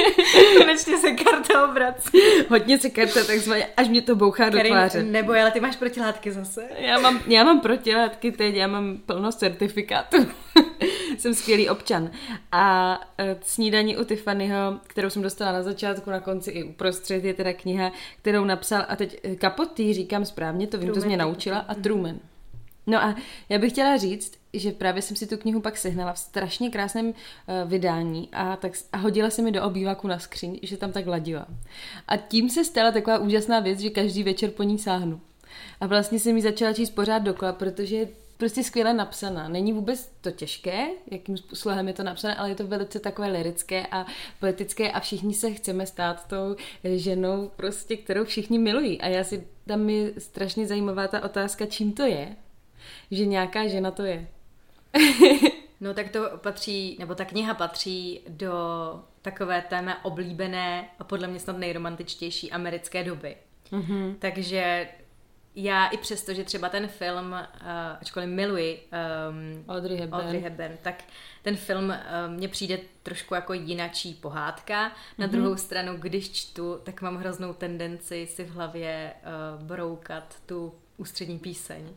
Konečně 0.57 0.97
se 0.97 1.11
karta 1.11 1.69
obrací. 1.69 2.17
hodně 2.49 2.79
se 2.79 2.89
karta 2.89 3.23
takzvaně, 3.23 3.67
až 3.77 3.87
mě 3.87 4.01
to 4.01 4.15
bouchá 4.15 4.49
do 4.49 4.59
tváře. 4.59 5.03
Nebo 5.03 5.31
ale 5.31 5.51
ty 5.51 5.59
máš 5.59 5.75
protilátky 5.75 6.31
zase. 6.31 6.67
Já 6.77 6.99
mám, 6.99 7.19
já 7.27 7.43
mám 7.43 7.59
protilátky 7.59 8.31
teď, 8.31 8.55
já 8.55 8.67
mám 8.67 8.97
plno 9.05 9.31
certifikátů. 9.31 10.17
jsem 11.21 11.33
skvělý 11.33 11.69
občan. 11.69 12.11
A 12.51 12.97
uh, 12.99 13.25
snídaní 13.41 13.97
u 13.97 14.03
Tiffanyho, 14.03 14.79
kterou 14.87 15.09
jsem 15.09 15.21
dostala 15.21 15.51
na 15.51 15.63
začátku, 15.63 16.09
na 16.09 16.19
konci 16.19 16.51
i 16.51 16.63
uprostřed, 16.63 17.25
je 17.25 17.33
teda 17.33 17.53
kniha, 17.53 17.91
kterou 18.21 18.45
napsal, 18.45 18.85
a 18.87 18.95
teď 18.95 19.19
e, 19.23 19.35
Capote, 19.35 19.93
říkám 19.93 20.25
správně, 20.25 20.67
to 20.67 20.77
vím, 20.77 20.87
Truman, 20.87 21.01
to 21.01 21.07
mě 21.07 21.17
naučila, 21.17 21.57
a 21.59 21.75
Truman. 21.75 22.19
No 22.87 23.03
a 23.03 23.15
já 23.49 23.59
bych 23.59 23.71
chtěla 23.71 23.97
říct, 23.97 24.31
že 24.53 24.71
právě 24.71 25.01
jsem 25.01 25.17
si 25.17 25.27
tu 25.27 25.37
knihu 25.37 25.61
pak 25.61 25.77
sehnala 25.77 26.13
v 26.13 26.19
strašně 26.19 26.69
krásném 26.69 27.07
uh, 27.07 27.13
vydání 27.69 28.29
a, 28.33 28.55
tak, 28.55 28.71
a 28.93 28.97
hodila 28.97 29.29
se 29.29 29.41
mi 29.41 29.51
do 29.51 29.63
obýváku 29.63 30.07
na 30.07 30.19
skříň, 30.19 30.59
že 30.63 30.77
tam 30.77 30.91
tak 30.91 31.07
ladila. 31.07 31.47
A 32.07 32.17
tím 32.17 32.49
se 32.49 32.63
stala 32.63 32.91
taková 32.91 33.17
úžasná 33.17 33.59
věc, 33.59 33.79
že 33.79 33.89
každý 33.89 34.23
večer 34.23 34.49
po 34.49 34.63
ní 34.63 34.79
sáhnu. 34.79 35.21
A 35.81 35.87
vlastně 35.87 36.19
jsem 36.19 36.35
mi 36.35 36.41
začala 36.41 36.73
číst 36.73 36.89
pořád 36.89 37.19
dokola, 37.19 37.53
protože 37.53 38.07
prostě 38.37 38.63
skvěle 38.63 38.93
napsaná. 38.93 39.47
Není 39.47 39.73
vůbec 39.73 40.11
to 40.21 40.31
těžké, 40.31 40.87
jakým 41.11 41.37
způsobem 41.37 41.87
je 41.87 41.93
to 41.93 42.03
napsané, 42.03 42.35
ale 42.35 42.49
je 42.49 42.55
to 42.55 42.67
velice 42.67 42.99
takové 42.99 43.27
lirické 43.27 43.87
a 43.91 44.05
poetické 44.39 44.91
a 44.91 44.99
všichni 44.99 45.33
se 45.33 45.51
chceme 45.51 45.85
stát 45.85 46.27
tou 46.27 46.55
ženou, 46.83 47.51
prostě, 47.55 47.97
kterou 47.97 48.25
všichni 48.25 48.59
milují. 48.59 49.01
A 49.01 49.07
já 49.07 49.23
si 49.23 49.47
tam 49.67 49.89
je 49.89 50.11
strašně 50.17 50.67
zajímavá 50.67 51.07
ta 51.07 51.23
otázka, 51.23 51.65
čím 51.65 51.93
to 51.93 52.03
je, 52.03 52.35
že 53.11 53.25
nějaká 53.25 53.67
žena 53.67 53.91
to 53.91 54.03
je. 54.03 54.27
no 55.81 55.93
tak 55.93 56.09
to 56.09 56.29
patří, 56.37 56.95
nebo 56.99 57.15
ta 57.15 57.25
kniha 57.25 57.53
patří 57.53 58.21
do 58.27 58.53
takové 59.21 59.61
téma 59.61 60.05
oblíbené 60.05 60.89
a 60.99 61.03
podle 61.03 61.27
mě 61.27 61.39
snad 61.39 61.57
nejromantičtější 61.57 62.51
americké 62.51 63.03
doby. 63.03 63.35
Mm-hmm. 63.71 64.15
Takže 64.19 64.87
já 65.59 65.87
i 65.87 65.97
přesto, 65.97 66.33
že 66.33 66.43
třeba 66.43 66.69
ten 66.69 66.87
film, 66.87 67.31
uh, 67.31 67.37
ačkoliv 68.01 68.29
miluji 68.29 68.79
um, 69.29 69.65
Audrey 69.75 69.97
Hepburn. 69.97 70.23
Audrey 70.23 70.41
Hepburn, 70.41 70.77
tak 70.81 71.03
ten 71.41 71.55
film 71.55 71.89
uh, 71.89 71.95
mně 72.33 72.47
přijde 72.47 72.79
trošku 73.03 73.35
jako 73.35 73.53
jinačí 73.53 74.13
pohádka. 74.13 74.91
Na 75.17 75.27
mm-hmm. 75.27 75.31
druhou 75.31 75.55
stranu, 75.55 75.97
když 75.97 76.31
čtu, 76.31 76.79
tak 76.83 77.01
mám 77.01 77.17
hroznou 77.17 77.53
tendenci 77.53 78.27
si 78.31 78.43
v 78.43 78.49
hlavě 78.49 79.13
uh, 79.57 79.63
broukat 79.63 80.35
tu 80.45 80.73
ústřední 80.97 81.39
píseň. 81.39 81.89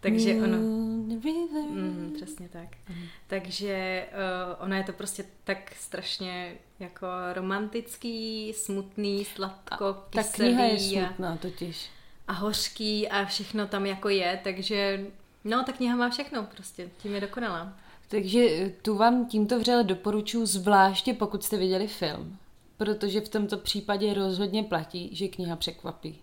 Takže 0.00 0.34
ono... 0.34 0.58
Mm, 0.58 2.12
přesně 2.16 2.48
tak. 2.48 2.68
Mm. 2.88 3.04
Takže 3.26 4.06
uh, 4.12 4.64
ono 4.64 4.76
je 4.76 4.84
to 4.84 4.92
prostě 4.92 5.24
tak 5.44 5.74
strašně 5.74 6.56
jako 6.78 7.06
romantický, 7.32 8.52
smutný, 8.52 9.24
sladko, 9.24 9.84
a, 9.84 10.06
Ta 10.10 10.22
kniha 10.22 10.64
je 10.64 10.78
smutná 10.78 11.36
totiž. 11.36 11.90
A 12.28 12.32
hořký 12.32 13.08
a 13.08 13.24
všechno 13.24 13.66
tam 13.66 13.86
jako 13.86 14.08
je, 14.08 14.40
takže 14.44 15.06
no, 15.44 15.64
ta 15.64 15.72
kniha 15.72 15.96
má 15.96 16.10
všechno 16.10 16.42
prostě, 16.42 16.90
tím 17.02 17.14
je 17.14 17.20
dokonalá. 17.20 17.72
Takže 18.08 18.72
tu 18.82 18.96
vám 18.96 19.26
tímto 19.26 19.58
vřele 19.58 19.84
doporučuji, 19.84 20.46
zvláště 20.46 21.14
pokud 21.14 21.44
jste 21.44 21.56
viděli 21.56 21.88
film. 21.88 22.36
Protože 22.76 23.20
v 23.20 23.28
tomto 23.28 23.56
případě 23.56 24.14
rozhodně 24.14 24.62
platí, 24.62 25.16
že 25.16 25.28
kniha 25.28 25.56
překvapí. 25.56 26.18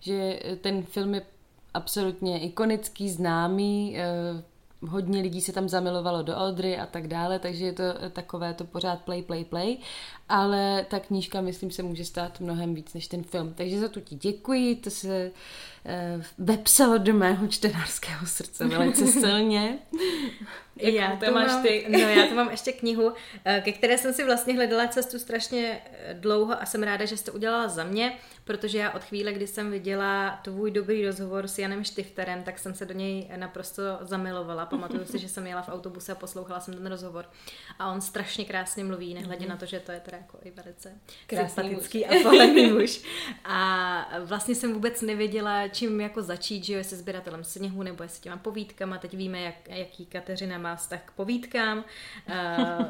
Že 0.00 0.40
ten 0.60 0.82
film 0.82 1.14
je 1.14 1.22
absolutně 1.74 2.40
ikonický, 2.40 3.10
známý, 3.10 3.98
eh, 3.98 4.42
hodně 4.80 5.20
lidí 5.20 5.40
se 5.40 5.52
tam 5.52 5.68
zamilovalo 5.68 6.22
do 6.22 6.34
Audrey 6.34 6.80
a 6.80 6.86
tak 6.86 7.08
dále, 7.08 7.38
takže 7.38 7.64
je 7.64 7.72
to 7.72 7.82
takové 8.12 8.54
to 8.54 8.64
pořád 8.64 9.02
play, 9.02 9.22
play, 9.22 9.44
play, 9.44 9.76
ale 10.28 10.86
ta 10.90 11.00
knížka, 11.00 11.40
myslím, 11.40 11.70
se 11.70 11.82
může 11.82 12.04
stát 12.04 12.40
mnohem 12.40 12.74
víc 12.74 12.94
než 12.94 13.08
ten 13.08 13.22
film. 13.22 13.54
Takže 13.54 13.80
za 13.80 13.88
to 13.88 14.00
ti 14.00 14.14
děkuji, 14.14 14.76
to 14.76 14.90
se 14.90 15.30
eh, 15.86 16.22
vepsalo 16.38 16.98
do 16.98 17.14
mého 17.14 17.48
čtenářského 17.48 18.26
srdce 18.26 18.66
velice 18.66 19.06
silně. 19.20 19.78
já 20.76 21.16
to 21.16 21.32
máš 21.32 21.48
mám, 21.48 21.62
ty? 21.62 21.86
No 21.88 21.98
já 21.98 22.26
to 22.26 22.34
mám 22.34 22.50
ještě 22.50 22.72
knihu, 22.72 23.12
eh, 23.44 23.62
ke 23.64 23.72
které 23.72 23.98
jsem 23.98 24.12
si 24.12 24.24
vlastně 24.24 24.54
hledala 24.54 24.88
cestu 24.88 25.18
strašně 25.18 25.80
eh, 25.92 26.14
dlouho 26.14 26.62
a 26.62 26.66
jsem 26.66 26.82
ráda, 26.82 27.04
že 27.04 27.16
jste 27.16 27.30
udělala 27.30 27.68
za 27.68 27.84
mě, 27.84 28.12
protože 28.46 28.78
já 28.78 28.90
od 28.90 29.04
chvíle, 29.04 29.32
kdy 29.32 29.46
jsem 29.46 29.70
viděla 29.70 30.40
tvůj 30.44 30.70
dobrý 30.70 31.06
rozhovor 31.06 31.48
s 31.48 31.58
Janem 31.58 31.84
Štifterem, 31.84 32.42
tak 32.42 32.58
jsem 32.58 32.74
se 32.74 32.86
do 32.86 32.94
něj 32.94 33.28
naprosto 33.36 33.82
zamilovala. 34.00 34.66
Pamatuju 34.66 35.04
si, 35.04 35.18
že 35.18 35.28
jsem 35.28 35.46
jela 35.46 35.62
v 35.62 35.68
autobuse 35.68 36.12
a 36.12 36.14
poslouchala 36.14 36.60
jsem 36.60 36.74
ten 36.74 36.86
rozhovor. 36.86 37.24
A 37.78 37.92
on 37.92 38.00
strašně 38.00 38.44
krásně 38.44 38.84
mluví, 38.84 39.14
nehledě 39.14 39.44
mm-hmm. 39.44 39.48
na 39.48 39.56
to, 39.56 39.66
že 39.66 39.80
to 39.80 39.92
je 39.92 40.00
teda 40.00 40.16
jako 40.16 40.38
i 40.42 40.50
velice 40.50 40.92
Krásný 41.26 41.48
sympatický 41.48 41.98
muž. 41.98 42.16
a 42.20 42.22
pohledný 42.22 42.66
muž. 42.72 43.00
A 43.44 44.08
vlastně 44.24 44.54
jsem 44.54 44.72
vůbec 44.72 45.02
nevěděla, 45.02 45.66
čím 45.76 46.00
jako 46.00 46.22
začít, 46.22 46.64
že 46.64 46.72
jo, 46.72 46.78
jestli 46.78 46.96
sběratelem 46.96 47.44
sněhu 47.44 47.82
nebo 47.82 48.02
jestli 48.02 48.22
těma 48.22 48.36
povídkama. 48.36 48.98
Teď 48.98 49.14
víme, 49.14 49.40
jak, 49.40 49.68
jaký 49.68 50.06
Kateřina 50.06 50.58
má 50.58 50.76
vztah 50.76 51.00
k 51.04 51.10
povídkám. 51.10 51.78
Uh, 51.78 52.34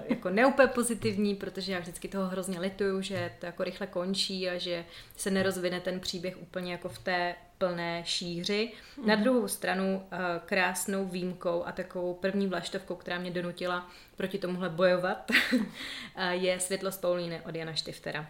jako 0.09 0.31
neúplně 0.31 0.69
pozitivní, 0.69 1.35
protože 1.35 1.73
já 1.73 1.81
vždycky 1.81 2.09
toho 2.09 2.27
hrozně 2.27 2.61
lituju, 2.61 3.03
že 3.03 3.33
to 3.39 3.47
jako 3.47 3.65
rychle 3.65 3.87
končí 3.87 4.49
a 4.49 4.59
že 4.59 4.85
se 5.17 5.31
nerozvine 5.31 5.81
ten 5.81 6.01
příběh 6.01 6.43
úplně 6.43 6.73
jako 6.73 6.89
v 6.89 6.99
té 6.99 7.35
plné 7.59 8.03
šíři. 8.07 8.73
Na 9.07 9.15
mhm. 9.15 9.23
druhou 9.23 9.49
stranu 9.49 9.97
uh, 9.97 10.19
krásnou 10.47 11.05
výjimkou 11.05 11.65
a 11.65 11.73
takovou 11.73 12.15
první 12.15 12.47
vlaštovkou, 12.47 12.95
která 12.95 13.19
mě 13.19 13.31
donutila 13.31 13.91
proti 14.17 14.39
tomuhle 14.39 14.69
bojovat, 14.69 15.31
je 16.31 16.61
Světlo 16.61 16.91
Paulíny 17.01 17.41
od 17.41 17.55
Jana 17.55 17.75
Štiftera 17.75 18.27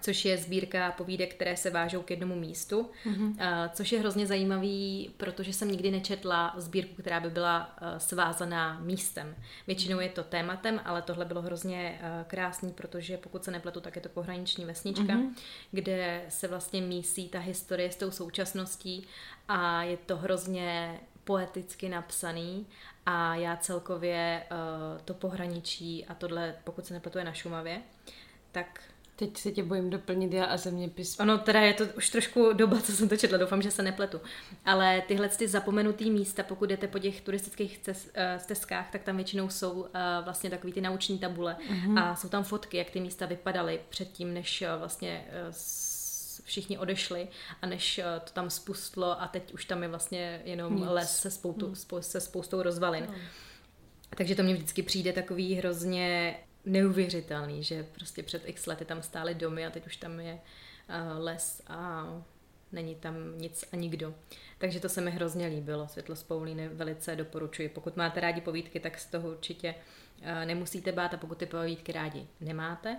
což 0.00 0.24
je 0.24 0.38
sbírka 0.38 0.92
povídek, 0.92 1.34
které 1.34 1.56
se 1.56 1.70
vážou 1.70 2.02
k 2.02 2.10
jednomu 2.10 2.36
místu, 2.36 2.90
mm-hmm. 3.06 3.34
což 3.72 3.92
je 3.92 3.98
hrozně 3.98 4.26
zajímavý, 4.26 5.10
protože 5.16 5.52
jsem 5.52 5.70
nikdy 5.70 5.90
nečetla 5.90 6.54
sbírku, 6.56 6.94
která 7.02 7.20
by 7.20 7.30
byla 7.30 7.76
svázaná 7.98 8.80
místem. 8.80 9.36
Většinou 9.66 10.00
je 10.00 10.08
to 10.08 10.24
tématem, 10.24 10.80
ale 10.84 11.02
tohle 11.02 11.24
bylo 11.24 11.42
hrozně 11.42 12.00
krásný, 12.26 12.72
protože 12.72 13.16
pokud 13.16 13.44
se 13.44 13.50
nepletu, 13.50 13.80
tak 13.80 13.96
je 13.96 14.02
to 14.02 14.08
pohraniční 14.08 14.64
vesnička, 14.64 15.02
mm-hmm. 15.02 15.34
kde 15.70 16.24
se 16.28 16.48
vlastně 16.48 16.80
mísí 16.80 17.28
ta 17.28 17.38
historie 17.38 17.92
s 17.92 17.96
tou 17.96 18.10
současností 18.10 19.06
a 19.48 19.82
je 19.82 19.96
to 19.96 20.16
hrozně 20.16 21.00
poeticky 21.24 21.88
napsaný 21.88 22.66
a 23.06 23.34
já 23.34 23.56
celkově 23.56 24.42
to 25.04 25.14
pohraničí 25.14 26.04
a 26.04 26.14
tohle, 26.14 26.54
pokud 26.64 26.86
se 26.86 26.94
nepletu, 26.94 27.18
je 27.18 27.24
na 27.24 27.32
Šumavě, 27.32 27.80
tak 28.52 28.82
Teď 29.18 29.36
se 29.36 29.52
tě 29.52 29.62
bojím 29.62 29.90
doplnit 29.90 30.32
já 30.32 30.44
a 30.44 30.56
zeměpis. 30.56 31.20
Ono 31.20 31.38
teda 31.38 31.60
je 31.60 31.74
to 31.74 31.84
už 31.96 32.10
trošku 32.10 32.52
doba, 32.52 32.80
co 32.80 32.92
jsem 32.92 33.08
to 33.08 33.16
četla, 33.16 33.38
doufám, 33.38 33.62
že 33.62 33.70
se 33.70 33.82
nepletu. 33.82 34.20
Ale 34.64 35.02
tyhle 35.08 35.28
ty 35.28 35.48
zapomenutý 35.48 36.10
místa, 36.10 36.42
pokud 36.42 36.68
jdete 36.68 36.88
po 36.88 36.98
těch 36.98 37.20
turistických 37.20 37.80
eh, 38.14 38.38
stezkách, 38.38 38.90
tak 38.90 39.02
tam 39.02 39.16
většinou 39.16 39.48
jsou 39.48 39.72
uh, 39.72 39.88
vlastně 40.24 40.50
takový 40.50 40.72
ty 40.72 40.80
nauční 40.80 41.18
tabule 41.18 41.56
mm-hmm. 41.70 42.02
a 42.02 42.16
jsou 42.16 42.28
tam 42.28 42.44
fotky, 42.44 42.76
jak 42.76 42.90
ty 42.90 43.00
místa 43.00 43.26
vypadaly 43.26 43.80
předtím, 43.88 44.34
než 44.34 44.62
uh, 44.62 44.78
vlastně 44.78 45.24
všichni 46.44 46.78
odešli 46.78 47.28
a 47.62 47.66
než 47.66 48.00
to 48.24 48.32
tam 48.32 48.50
spustlo 48.50 49.22
a 49.22 49.28
teď 49.28 49.54
už 49.54 49.64
tam 49.64 49.82
je 49.82 49.88
vlastně 49.88 50.42
jenom 50.44 50.76
Nic. 50.76 50.84
les 50.88 51.16
se, 51.16 51.30
spoutu, 51.30 51.66
hmm. 51.66 52.02
se 52.02 52.20
spoustou 52.20 52.62
rozvalin. 52.62 53.04
Hmm. 53.04 53.20
Takže 54.10 54.34
to 54.34 54.42
mně 54.42 54.54
vždycky 54.54 54.82
přijde 54.82 55.12
takový 55.12 55.54
hrozně 55.54 56.36
neuvěřitelný, 56.66 57.62
že 57.62 57.82
prostě 57.82 58.22
před 58.22 58.42
x 58.48 58.66
lety 58.66 58.84
tam 58.84 59.02
stály 59.02 59.34
domy 59.34 59.66
a 59.66 59.70
teď 59.70 59.86
už 59.86 59.96
tam 59.96 60.20
je 60.20 60.34
uh, 60.34 61.24
les 61.24 61.62
a 61.66 62.04
není 62.72 62.94
tam 62.94 63.38
nic 63.38 63.64
a 63.72 63.76
nikdo. 63.76 64.14
Takže 64.58 64.80
to 64.80 64.88
se 64.88 65.00
mi 65.00 65.10
hrozně 65.10 65.46
líbilo. 65.46 65.88
Světlo 65.88 66.16
z 66.16 66.22
Paulíny 66.22 66.68
velice 66.68 67.16
doporučuji. 67.16 67.68
Pokud 67.68 67.96
máte 67.96 68.20
rádi 68.20 68.40
povídky, 68.40 68.80
tak 68.80 68.98
z 68.98 69.06
toho 69.06 69.30
určitě 69.30 69.74
uh, 70.20 70.44
nemusíte 70.44 70.92
bát 70.92 71.14
a 71.14 71.16
pokud 71.16 71.38
ty 71.38 71.46
povídky 71.46 71.92
rádi 71.92 72.26
nemáte, 72.40 72.96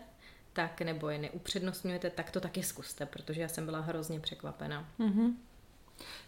tak 0.54 0.82
nebo 0.82 1.10
je 1.10 1.18
neupřednostňujete, 1.18 2.10
tak 2.10 2.32
to 2.32 2.40
taky 2.40 2.64
zkuste, 2.64 3.06
protože 3.06 3.42
já 3.42 3.48
jsem 3.48 3.66
byla 3.66 3.80
hrozně 3.80 4.20
překvapena. 4.20 4.90
Mm-hmm. 5.00 5.34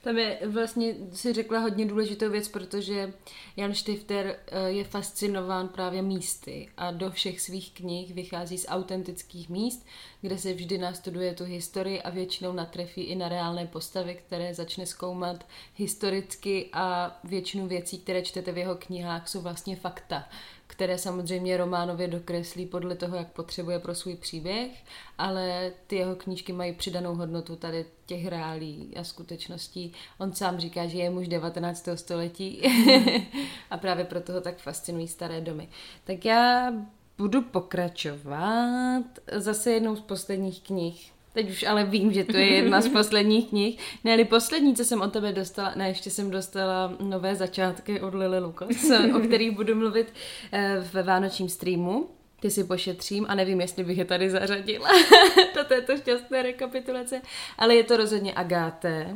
Tam 0.02 0.18
je 0.18 0.40
vlastně, 0.46 0.96
si 1.14 1.34
řekla 1.34 1.60
hodně 1.60 1.86
důležitou 1.86 2.30
věc, 2.30 2.48
protože 2.48 3.14
Jan 3.58 3.74
Stifter 3.74 4.36
eh, 4.48 4.70
je 4.70 4.84
fascinován 4.84 5.68
právě 5.68 6.02
místy 6.02 6.70
a 6.78 6.92
do 6.92 7.12
všech 7.12 7.42
svých 7.42 7.72
knih 7.72 8.14
vychází 8.14 8.58
z 8.58 8.68
autentických 8.70 9.50
míst, 9.50 9.86
kde 10.22 10.38
se 10.38 10.54
vždy 10.54 10.78
nastuduje 10.78 11.34
tu 11.34 11.44
historii 11.44 12.02
a 12.02 12.10
většinou 12.10 12.54
natrefí 12.54 13.02
i 13.02 13.16
na 13.16 13.30
reálné 13.30 13.68
postavy, 13.68 14.20
které 14.26 14.54
začne 14.54 14.86
zkoumat 14.86 15.46
historicky 15.76 16.70
a 16.74 17.20
většinu 17.24 17.68
věcí, 17.68 18.00
které 18.00 18.22
čtete 18.22 18.52
v 18.52 18.58
jeho 18.58 18.76
knihách, 18.76 19.28
jsou 19.28 19.42
vlastně 19.42 19.76
fakta 19.76 20.30
které 20.70 20.98
samozřejmě 20.98 21.58
Románově 21.58 22.08
dokreslí 22.08 22.66
podle 22.66 22.96
toho, 22.96 23.16
jak 23.18 23.28
potřebuje 23.28 23.80
pro 23.80 23.96
svůj 23.96 24.16
příběh, 24.16 24.72
ale 25.18 25.72
ty 25.88 25.96
jeho 25.96 26.16
knížky 26.16 26.54
mají 26.54 26.74
přidanou 26.74 27.16
hodnotu 27.16 27.56
tady 27.56 27.86
těch 28.06 28.28
reálí 28.28 28.94
a 28.98 29.04
skutečností. 29.04 29.94
On 30.18 30.34
sám 30.34 30.60
říká, 30.60 30.88
že 30.88 30.98
je 30.98 31.10
muž 31.10 31.28
19. 31.28 31.90
století 31.96 32.62
a 33.70 33.78
právě 33.78 34.06
proto 34.06 34.34
ho 34.34 34.42
tak 34.42 34.58
fascinují 34.58 35.08
staré 35.08 35.42
domy. 35.42 35.70
Tak 36.04 36.26
já 36.26 36.74
budu 37.18 37.42
pokračovat 37.42 39.04
zase 39.32 39.72
jednou 39.72 39.96
z 39.96 40.02
posledních 40.02 40.62
knih 40.62 41.12
Teď 41.40 41.50
už 41.50 41.64
ale 41.64 41.84
vím, 41.84 42.14
že 42.14 42.24
to 42.24 42.38
je 42.38 42.46
jedna 42.46 42.82
z 42.82 42.90
posledních 43.00 43.50
knih. 43.50 43.78
Ne, 44.04 44.26
poslední, 44.26 44.76
co 44.76 44.86
jsem 44.86 45.02
od 45.02 45.14
tebe 45.14 45.32
dostala, 45.32 45.74
ne, 45.76 45.88
ještě 45.88 46.10
jsem 46.10 46.32
dostala 46.32 46.94
nové 47.00 47.36
začátky 47.36 48.02
od 48.02 48.14
Lily 48.14 48.40
Lucas, 48.40 48.92
o 49.16 49.20
kterých 49.20 49.52
budu 49.52 49.76
mluvit 49.76 50.14
eh, 50.52 50.88
ve 50.94 51.04
vánočním 51.04 51.50
streamu. 51.50 52.10
Ty 52.40 52.52
si 52.52 52.64
pošetřím 52.64 53.26
a 53.30 53.36
nevím, 53.36 53.62
jestli 53.62 53.84
bych 53.84 53.98
je 53.98 54.06
tady 54.06 54.30
zařadila 54.30 54.90
do 55.56 55.64
této 55.64 55.98
šťastné 55.98 56.42
rekapitulace, 56.42 57.22
ale 57.58 57.76
je 57.76 57.84
to 57.84 57.98
rozhodně 57.98 58.34
Agáte, 58.34 59.16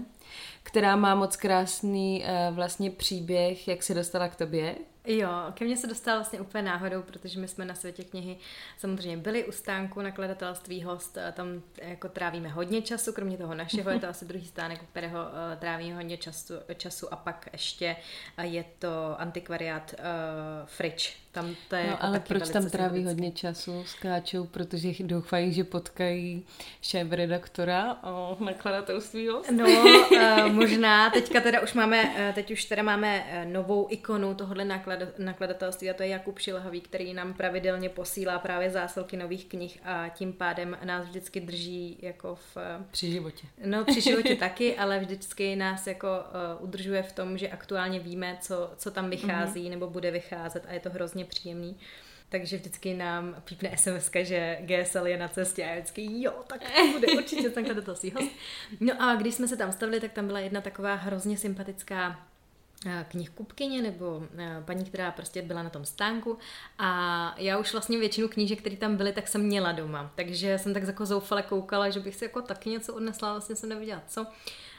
která 0.63 0.95
má 0.95 1.15
moc 1.15 1.35
krásný 1.35 2.23
eh, 2.25 2.51
vlastně 2.51 2.91
příběh, 2.91 3.67
jak 3.67 3.83
se 3.83 3.93
dostala 3.93 4.27
k 4.27 4.35
tobě, 4.35 4.75
Jo, 5.07 5.29
ke 5.53 5.65
mně 5.65 5.77
se 5.77 5.87
dostala 5.87 6.17
vlastně 6.17 6.41
úplně 6.41 6.63
náhodou, 6.63 7.01
protože 7.01 7.39
my 7.39 7.47
jsme 7.47 7.65
na 7.65 7.75
světě 7.75 8.03
knihy 8.03 8.37
samozřejmě 8.77 9.17
byli 9.17 9.45
u 9.45 9.51
stánku 9.51 10.01
nakladatelství 10.01 10.83
host, 10.83 11.17
tam 11.33 11.61
jako 11.81 12.09
trávíme 12.09 12.49
hodně 12.49 12.81
času, 12.81 13.13
kromě 13.13 13.37
toho 13.37 13.55
našeho, 13.55 13.89
je 13.89 13.99
to 13.99 14.07
asi 14.09 14.25
druhý 14.25 14.45
stánek, 14.45 14.83
u 14.83 14.85
kterého 14.85 15.19
uh, 15.19 15.59
tráví 15.59 15.91
hodně 15.91 16.17
času, 16.17 16.53
času 16.77 17.13
a 17.13 17.15
pak 17.15 17.49
ještě 17.53 17.95
je 18.41 18.65
to 18.79 19.15
antikvariát 19.17 19.95
uh, 19.99 20.05
Frič, 20.65 21.17
tam 21.31 21.55
to 21.69 21.75
je 21.75 21.83
no, 21.83 21.89
jako 21.89 22.05
ale 22.05 22.19
proč 22.19 22.49
tam 22.49 22.69
tráví 22.69 23.05
hodně 23.05 23.31
času? 23.31 23.83
Skáčou, 23.85 24.45
protože 24.45 24.89
doufají, 24.99 25.53
že 25.53 25.63
potkají 25.63 26.45
šéf 26.81 27.11
redaktora 27.11 27.97
o 28.03 28.37
nakladatelství 28.39 29.27
host? 29.27 29.51
No, 29.51 29.65
uh, 29.65 30.53
možná. 30.53 31.09
Teďka 31.09 31.41
teda 31.41 31.61
už 31.61 31.73
máme, 31.73 32.31
teď 32.35 32.51
už 32.51 32.65
teda 32.65 32.83
máme 32.83 33.25
novou 33.45 33.87
ikonu 33.89 34.35
tohohle 34.35 34.65
nakladatelství 34.65 34.92
nakladatelství 35.17 35.89
a 35.89 35.93
to 35.93 36.03
je 36.03 36.09
Jakub 36.09 36.39
Šilhavý, 36.39 36.81
který 36.81 37.13
nám 37.13 37.33
pravidelně 37.33 37.89
posílá 37.89 38.39
právě 38.39 38.69
zásilky 38.69 39.17
nových 39.17 39.45
knih 39.45 39.79
a 39.83 40.09
tím 40.09 40.33
pádem 40.33 40.77
nás 40.83 41.05
vždycky 41.05 41.39
drží 41.39 41.97
jako 42.01 42.35
v... 42.35 42.57
Při 42.91 43.11
životě. 43.11 43.47
No, 43.65 43.85
při 43.85 44.01
životě 44.01 44.35
taky, 44.39 44.77
ale 44.77 44.99
vždycky 44.99 45.55
nás 45.55 45.87
jako 45.87 46.07
uh, 46.07 46.63
udržuje 46.63 47.03
v 47.03 47.11
tom, 47.11 47.37
že 47.37 47.49
aktuálně 47.49 47.99
víme, 47.99 48.37
co, 48.41 48.71
co 48.77 48.91
tam 48.91 49.09
vychází 49.09 49.65
mm-hmm. 49.65 49.69
nebo 49.69 49.89
bude 49.89 50.11
vycházet 50.11 50.65
a 50.67 50.73
je 50.73 50.79
to 50.79 50.89
hrozně 50.89 51.25
příjemný. 51.25 51.77
Takže 52.29 52.57
vždycky 52.57 52.93
nám 52.93 53.35
pípne 53.45 53.77
SMS, 53.77 54.11
že 54.21 54.57
GSL 54.61 55.07
je 55.07 55.17
na 55.17 55.27
cestě 55.27 55.65
a 55.65 55.73
vždycky 55.73 56.21
jo, 56.21 56.33
tak 56.47 56.61
to 56.75 56.87
bude 56.87 57.07
určitě 57.07 57.49
toho 57.81 57.97
host. 58.15 58.31
No 58.79 58.93
a 59.01 59.15
když 59.15 59.35
jsme 59.35 59.47
se 59.47 59.57
tam 59.57 59.71
stavili, 59.71 59.99
tak 59.99 60.13
tam 60.13 60.27
byla 60.27 60.39
jedna 60.39 60.61
taková 60.61 60.95
hrozně 60.95 61.37
sympatická 61.37 62.27
knihkupkyně 63.07 63.81
nebo 63.81 64.23
eh, 64.37 64.63
paní, 64.65 64.85
která 64.85 65.11
prostě 65.11 65.41
byla 65.41 65.63
na 65.63 65.69
tom 65.69 65.85
stánku 65.85 66.37
a 66.79 67.35
já 67.37 67.57
už 67.57 67.71
vlastně 67.71 67.97
většinu 67.97 68.27
knížek, 68.27 68.59
které 68.59 68.75
tam 68.75 68.97
byly, 68.97 69.13
tak 69.13 69.27
jsem 69.27 69.41
měla 69.41 69.71
doma, 69.71 70.11
takže 70.15 70.57
jsem 70.57 70.73
tak 70.73 70.83
jako 70.83 71.05
zoufale 71.05 71.43
koukala, 71.43 71.89
že 71.89 71.99
bych 71.99 72.15
si 72.15 72.25
jako 72.25 72.41
taky 72.41 72.69
něco 72.69 72.93
odnesla, 72.93 73.31
vlastně 73.31 73.55
jsem 73.55 73.69
nevěděla 73.69 74.01
co. 74.07 74.25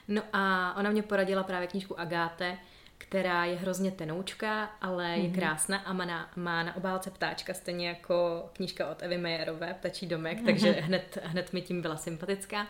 No 0.08 0.22
a 0.32 0.74
ona 0.78 0.90
mě 0.90 1.02
poradila 1.02 1.42
právě 1.42 1.68
knížku 1.68 2.00
Agáte, 2.00 2.58
která 2.98 3.44
je 3.44 3.56
hrozně 3.56 3.90
tenoučká, 3.90 4.64
ale 4.80 5.10
je 5.10 5.28
mhm. 5.28 5.34
krásná 5.34 5.78
a 5.78 5.92
má 5.92 6.04
na, 6.04 6.30
má 6.36 6.62
na 6.62 6.76
obálce 6.76 7.10
ptáčka, 7.10 7.54
stejně 7.54 7.88
jako 7.88 8.48
knížka 8.52 8.90
od 8.90 9.02
Evy 9.02 9.18
Majerové, 9.18 9.74
Ptačí 9.74 10.06
domek, 10.06 10.38
mm-hmm. 10.38 10.44
takže 10.46 10.70
hned, 10.70 11.18
hned 11.22 11.52
mi 11.52 11.62
tím 11.62 11.82
byla 11.82 11.96
sympatická. 11.96 12.66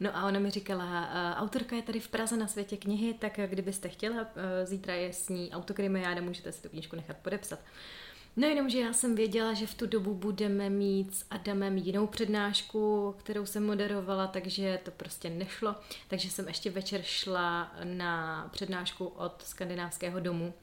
No 0.00 0.16
a 0.16 0.26
ona 0.26 0.40
mi 0.40 0.50
říkala, 0.50 1.08
autorka 1.36 1.76
je 1.76 1.82
tady 1.82 2.00
v 2.00 2.08
Praze 2.08 2.36
na 2.36 2.48
světě 2.48 2.76
knihy, 2.76 3.14
tak 3.14 3.40
kdybyste 3.46 3.88
chtěla, 3.88 4.26
e, 4.36 4.66
zítra 4.66 4.94
je 4.94 5.12
s 5.12 5.28
ní 5.28 5.50
autokrimiáda, 5.52 6.22
můžete 6.22 6.52
si 6.52 6.62
tu 6.62 6.68
knížku 6.68 6.96
nechat 6.96 7.16
podepsat. 7.16 7.58
No 8.36 8.46
jenom, 8.46 8.70
že 8.70 8.80
já 8.80 8.92
jsem 8.92 9.14
věděla, 9.14 9.52
že 9.52 9.66
v 9.66 9.74
tu 9.74 9.86
dobu 9.86 10.14
budeme 10.14 10.70
mít 10.70 11.16
s 11.16 11.24
Adamem 11.30 11.76
jinou 11.76 12.06
přednášku, 12.06 13.14
kterou 13.18 13.46
jsem 13.46 13.66
moderovala, 13.66 14.26
takže 14.26 14.80
to 14.82 14.90
prostě 14.90 15.30
nešlo. 15.30 15.74
Takže 16.08 16.30
jsem 16.30 16.48
ještě 16.48 16.70
večer 16.70 17.02
šla 17.02 17.72
na 17.84 18.48
přednášku 18.52 19.06
od 19.06 19.42
Skandinávského 19.42 20.20
domu, 20.20 20.54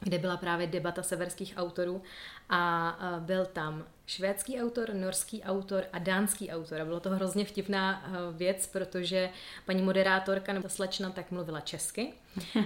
kde 0.00 0.18
byla 0.18 0.36
právě 0.36 0.66
debata 0.66 1.02
severských 1.02 1.54
autorů 1.56 2.02
a 2.50 2.98
byl 3.18 3.46
tam 3.46 3.84
švédský 4.06 4.60
autor, 4.60 4.94
norský 4.94 5.42
autor 5.42 5.84
a 5.92 5.98
dánský 5.98 6.50
autor. 6.50 6.80
A 6.80 6.84
bylo 6.84 7.00
to 7.00 7.10
hrozně 7.10 7.44
vtipná 7.44 8.02
věc, 8.32 8.66
protože 8.66 9.30
paní 9.66 9.82
moderátorka 9.82 10.52
nebo 10.52 10.62
ta 10.62 10.68
slečna 10.68 11.10
tak 11.10 11.30
mluvila 11.30 11.60
česky 11.60 12.12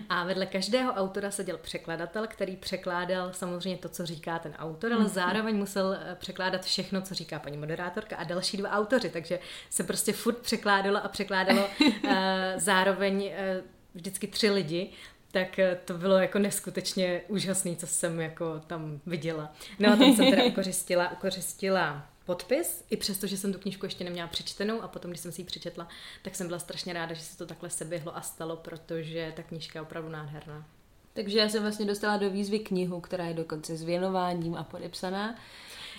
a 0.09 0.25
vedle 0.25 0.47
každého 0.47 0.93
autora 0.93 1.31
seděl 1.31 1.59
překladatel, 1.59 2.27
který 2.27 2.57
překládal 2.57 3.33
samozřejmě 3.33 3.79
to, 3.79 3.89
co 3.89 4.07
říká 4.07 4.39
ten 4.39 4.55
autor, 4.59 4.93
ale 4.93 5.09
zároveň 5.09 5.57
musel 5.57 5.95
e, 5.95 6.15
překládat 6.15 6.65
všechno, 6.65 7.03
co 7.03 7.15
říká 7.15 7.39
paní 7.39 7.57
moderátorka 7.57 8.17
a 8.17 8.25
další 8.25 8.57
dva 8.57 8.71
autoři, 8.71 9.11
takže 9.11 9.39
se 9.71 9.85
prostě 9.85 10.13
furt 10.13 10.39
překládalo 10.39 11.05
a 11.05 11.09
překládalo 11.09 11.69
e, 12.09 12.55
zároveň 12.57 13.25
e, 13.25 13.63
vždycky 13.95 14.27
tři 14.27 14.51
lidi, 14.51 14.91
tak 15.33 15.59
eh, 15.59 15.79
to 15.85 15.95
bylo 15.95 16.19
jako 16.19 16.39
neskutečně 16.39 17.23
úžasný, 17.29 17.77
co 17.77 17.87
jsem 17.87 18.21
jako 18.21 18.61
tam 18.67 19.01
viděla. 19.07 19.53
No 19.79 19.93
a 19.93 19.97
tam 19.97 20.17
jsem 20.17 20.31
teda 20.31 20.45
ukořistila, 20.49 21.13
ukořistila 21.13 22.07
podpis, 22.25 22.85
i 22.91 22.97
přesto, 22.97 23.27
že 23.27 23.37
jsem 23.37 23.53
tu 23.53 23.59
knížku 23.59 23.87
ještě 23.87 24.05
neměla 24.05 24.29
přečtenou 24.29 24.83
a 24.83 24.89
potom, 24.89 25.11
když 25.11 25.21
jsem 25.21 25.33
si 25.33 25.41
ji 25.41 25.45
přečetla, 25.45 25.89
tak 26.23 26.35
jsem 26.35 26.47
byla 26.47 26.59
strašně 26.59 26.93
ráda, 26.93 27.15
že 27.15 27.23
se 27.23 27.39
to 27.39 27.47
takhle 27.47 27.71
seběhlo 27.71 28.17
a 28.17 28.21
stalo, 28.21 28.57
protože 28.57 29.33
ta 29.37 29.43
knížka 29.43 29.79
je 29.79 29.83
opravdu 29.83 30.09
nádherná. 30.09 30.67
Takže 31.13 31.39
já 31.39 31.49
jsem 31.49 31.63
vlastně 31.63 31.87
dostala 31.87 32.17
do 32.17 32.31
výzvy 32.31 32.59
knihu, 32.59 33.01
která 33.01 33.25
je 33.25 33.35
dokonce 33.35 33.77
s 33.77 33.83
věnováním 33.83 34.55
a 34.55 34.65
podepsaná. 34.65 35.35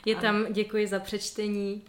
Je 0.06 0.16
tam, 0.16 0.54
děkuji 0.54 0.88
za 0.88 1.00
přečtení, 1.00 1.84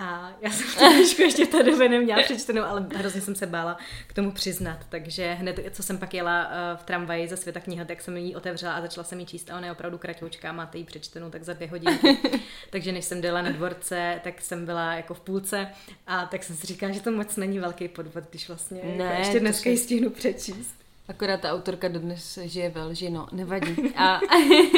a 0.00 0.32
já 0.40 0.50
jsem 0.50 0.66
to 0.66 0.96
trošku 0.96 1.22
ještě 1.22 1.44
v 1.44 1.48
té 1.48 1.62
době 1.62 1.88
neměla 1.88 2.22
přečtenou, 2.22 2.62
ale 2.62 2.86
hrozně 2.94 3.20
jsem 3.20 3.34
se 3.34 3.46
bála 3.46 3.78
k 4.06 4.12
tomu 4.12 4.32
přiznat. 4.32 4.78
Takže 4.88 5.32
hned, 5.32 5.60
co 5.70 5.82
jsem 5.82 5.98
pak 5.98 6.14
jela 6.14 6.50
eh, 6.50 6.76
v 6.76 6.82
tramvaji 6.82 7.28
ze 7.28 7.36
světa 7.36 7.60
knihy, 7.60 7.84
tak 7.84 8.00
jsem 8.00 8.16
ji 8.16 8.34
otevřela 8.34 8.72
a 8.72 8.80
začala 8.80 9.04
jsem 9.04 9.20
ji 9.20 9.26
číst 9.26 9.50
a 9.50 9.56
ona 9.56 9.66
je 9.66 9.72
opravdu 9.72 9.98
kratoučká, 9.98 10.52
máte 10.52 10.78
ji 10.78 10.84
přečtenou 10.84 11.30
tak 11.30 11.42
za 11.42 11.52
dvě 11.52 11.68
hodinky. 11.68 12.18
Takže 12.70 12.92
než 12.92 13.04
jsem 13.04 13.20
dala 13.20 13.42
na 13.42 13.50
dvorce, 13.50 14.20
tak 14.24 14.40
jsem 14.40 14.66
byla 14.66 14.94
jako 14.94 15.14
v 15.14 15.20
půlce 15.20 15.66
a 16.06 16.26
tak 16.26 16.44
jsem 16.44 16.56
si 16.56 16.66
říkala, 16.66 16.92
že 16.92 17.00
to 17.00 17.10
moc 17.10 17.36
není 17.36 17.58
velký 17.58 17.88
podvod, 17.88 18.24
když 18.30 18.48
vlastně 18.48 18.80
ne, 18.84 19.04
jako 19.04 19.18
ještě 19.18 19.40
dneska 19.40 19.70
ji 19.70 19.76
stihnu 19.76 20.10
přečíst. 20.10 20.79
Akorát 21.10 21.40
ta 21.40 21.52
autorka 21.52 21.88
dodnes 21.88 22.38
žije 22.42 22.70
ve 22.70 22.84
lži, 22.84 23.10
no, 23.10 23.26
nevadí. 23.32 23.94
A 23.96 24.20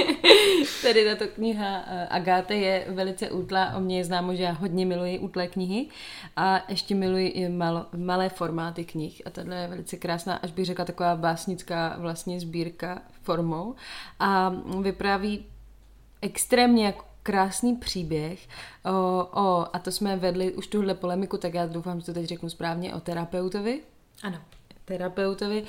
tady 0.82 1.04
tato 1.04 1.28
kniha 1.34 1.84
eh, 1.86 2.06
Agáte 2.10 2.54
je 2.54 2.86
velice 2.88 3.30
útla, 3.30 3.76
o 3.76 3.80
mě 3.80 3.98
je 3.98 4.04
známo, 4.04 4.34
že 4.34 4.42
já 4.42 4.52
hodně 4.52 4.86
miluji 4.86 5.18
útlé 5.18 5.46
knihy 5.46 5.88
a 6.36 6.64
ještě 6.68 6.94
miluji 6.94 7.28
i 7.28 7.48
malo, 7.48 7.86
malé 7.96 8.28
formáty 8.28 8.84
knih 8.84 9.22
a 9.24 9.30
tohle 9.30 9.56
je 9.56 9.68
velice 9.68 9.96
krásná, 9.96 10.36
až 10.36 10.52
bych 10.52 10.66
řekla 10.66 10.84
taková 10.84 11.16
básnická 11.16 11.96
vlastně 11.98 12.40
sbírka 12.40 13.02
formou 13.22 13.74
a 14.18 14.54
vypráví 14.80 15.46
extrémně 16.20 16.86
jako 16.86 17.04
krásný 17.22 17.76
příběh 17.76 18.48
o, 18.84 19.28
o, 19.32 19.66
a 19.72 19.78
to 19.78 19.92
jsme 19.92 20.16
vedli 20.16 20.52
už 20.52 20.66
tuhle 20.66 20.94
polemiku, 20.94 21.36
tak 21.36 21.54
já 21.54 21.66
doufám, 21.66 22.00
že 22.00 22.06
to 22.06 22.12
teď 22.12 22.24
řeknu 22.24 22.50
správně, 22.50 22.94
o 22.94 23.00
terapeutovi. 23.00 23.80
Ano. 24.22 24.38
Terapeutovi, 24.84 25.64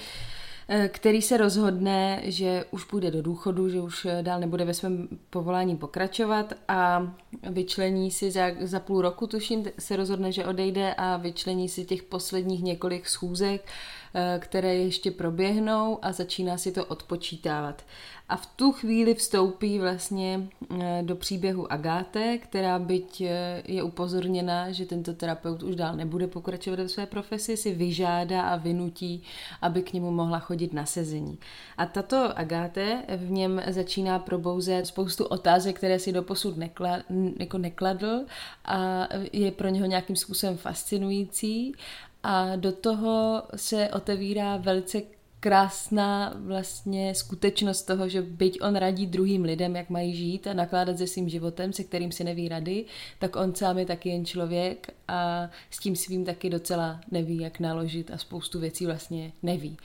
který 0.87 1.21
se 1.21 1.37
rozhodne, 1.37 2.21
že 2.23 2.65
už 2.71 2.83
půjde 2.83 3.11
do 3.11 3.21
důchodu, 3.21 3.69
že 3.69 3.81
už 3.81 4.05
eh, 4.05 4.23
dál 4.23 4.39
nebude 4.39 4.65
ve 4.65 4.73
svém 4.73 5.07
povolání 5.29 5.77
pokračovat 5.77 6.53
a 6.67 7.13
vyčlení 7.49 8.11
si 8.11 8.31
za, 8.31 8.45
za 8.61 8.79
půl 8.79 9.01
roku, 9.01 9.27
tuším, 9.27 9.65
se 9.79 9.95
rozhodne, 9.95 10.31
že 10.31 10.45
odejde 10.45 10.93
a 10.93 11.17
vyčlení 11.17 11.69
si 11.69 11.85
těch 11.85 12.03
posledních 12.03 12.63
několik 12.63 13.09
schůzek, 13.09 13.61
eh, 13.65 14.02
které 14.39 14.75
ještě 14.75 15.11
proběhnou 15.11 15.99
a 16.01 16.11
začíná 16.11 16.57
si 16.57 16.71
to 16.71 16.85
odpočítávat. 16.85 17.83
A 18.29 18.35
v 18.35 18.45
tu 18.45 18.71
chvíli 18.71 19.13
vstoupí 19.13 19.79
vlastně 19.79 20.47
eh, 20.79 21.01
do 21.03 21.15
příběhu 21.15 21.71
Agáte, 21.71 22.37
která 22.37 22.79
byť 22.79 23.21
eh, 23.21 23.63
je 23.67 23.83
upozorněna, 23.83 24.71
že 24.71 24.85
tento 24.85 25.13
terapeut 25.13 25.63
už 25.63 25.75
dál 25.75 25.95
nebude 25.95 26.27
pokračovat 26.27 26.79
ve 26.79 26.89
své 26.89 27.05
profesi, 27.05 27.57
si 27.57 27.73
vyžádá 27.73 28.41
a 28.41 28.55
vynutí, 28.55 29.23
aby 29.61 29.81
k 29.81 29.93
němu 29.93 30.11
mohla 30.11 30.39
chodit 30.39 30.73
na 30.73 30.85
sezení. 30.85 31.37
A 31.77 31.85
tato 31.85 32.37
Agáte 32.37 33.03
v 33.17 33.31
něm 33.31 33.61
začíná 33.67 34.19
probouzet 34.19 34.87
spoustu 34.87 35.25
otázek, 35.25 35.77
které 35.77 35.99
si 35.99 36.11
doposud 36.11 36.57
nekla, 36.57 36.99
jako 37.39 37.57
nekladl 37.57 38.21
a 38.65 39.07
je 39.33 39.51
pro 39.51 39.69
něho 39.69 39.85
nějakým 39.85 40.15
způsobem 40.15 40.57
fascinující 40.57 41.75
a 42.23 42.55
do 42.55 42.71
toho 42.71 43.43
se 43.55 43.89
otevírá 43.89 44.57
velice 44.57 45.01
krásná 45.43 46.33
vlastně 46.37 47.15
skutečnost 47.15 47.83
toho, 47.83 48.09
že 48.09 48.21
byť 48.21 48.61
on 48.61 48.75
radí 48.75 49.07
druhým 49.07 49.43
lidem, 49.43 49.75
jak 49.75 49.89
mají 49.89 50.15
žít 50.15 50.47
a 50.47 50.53
nakládat 50.53 50.97
se 50.97 51.07
svým 51.07 51.29
životem, 51.29 51.73
se 51.73 51.83
kterým 51.83 52.11
si 52.11 52.23
neví 52.23 52.49
rady, 52.49 52.85
tak 53.19 53.35
on 53.35 53.55
sám 53.55 53.77
je 53.77 53.85
taky 53.85 54.09
jen 54.09 54.25
člověk 54.25 54.93
a 55.07 55.49
s 55.69 55.79
tím 55.79 55.95
svým 55.95 56.25
taky 56.25 56.49
docela 56.49 57.01
neví, 57.11 57.37
jak 57.37 57.59
naložit 57.59 58.11
a 58.11 58.17
spoustu 58.17 58.59
věcí 58.59 58.85
vlastně 58.85 59.31
neví. 59.43 59.77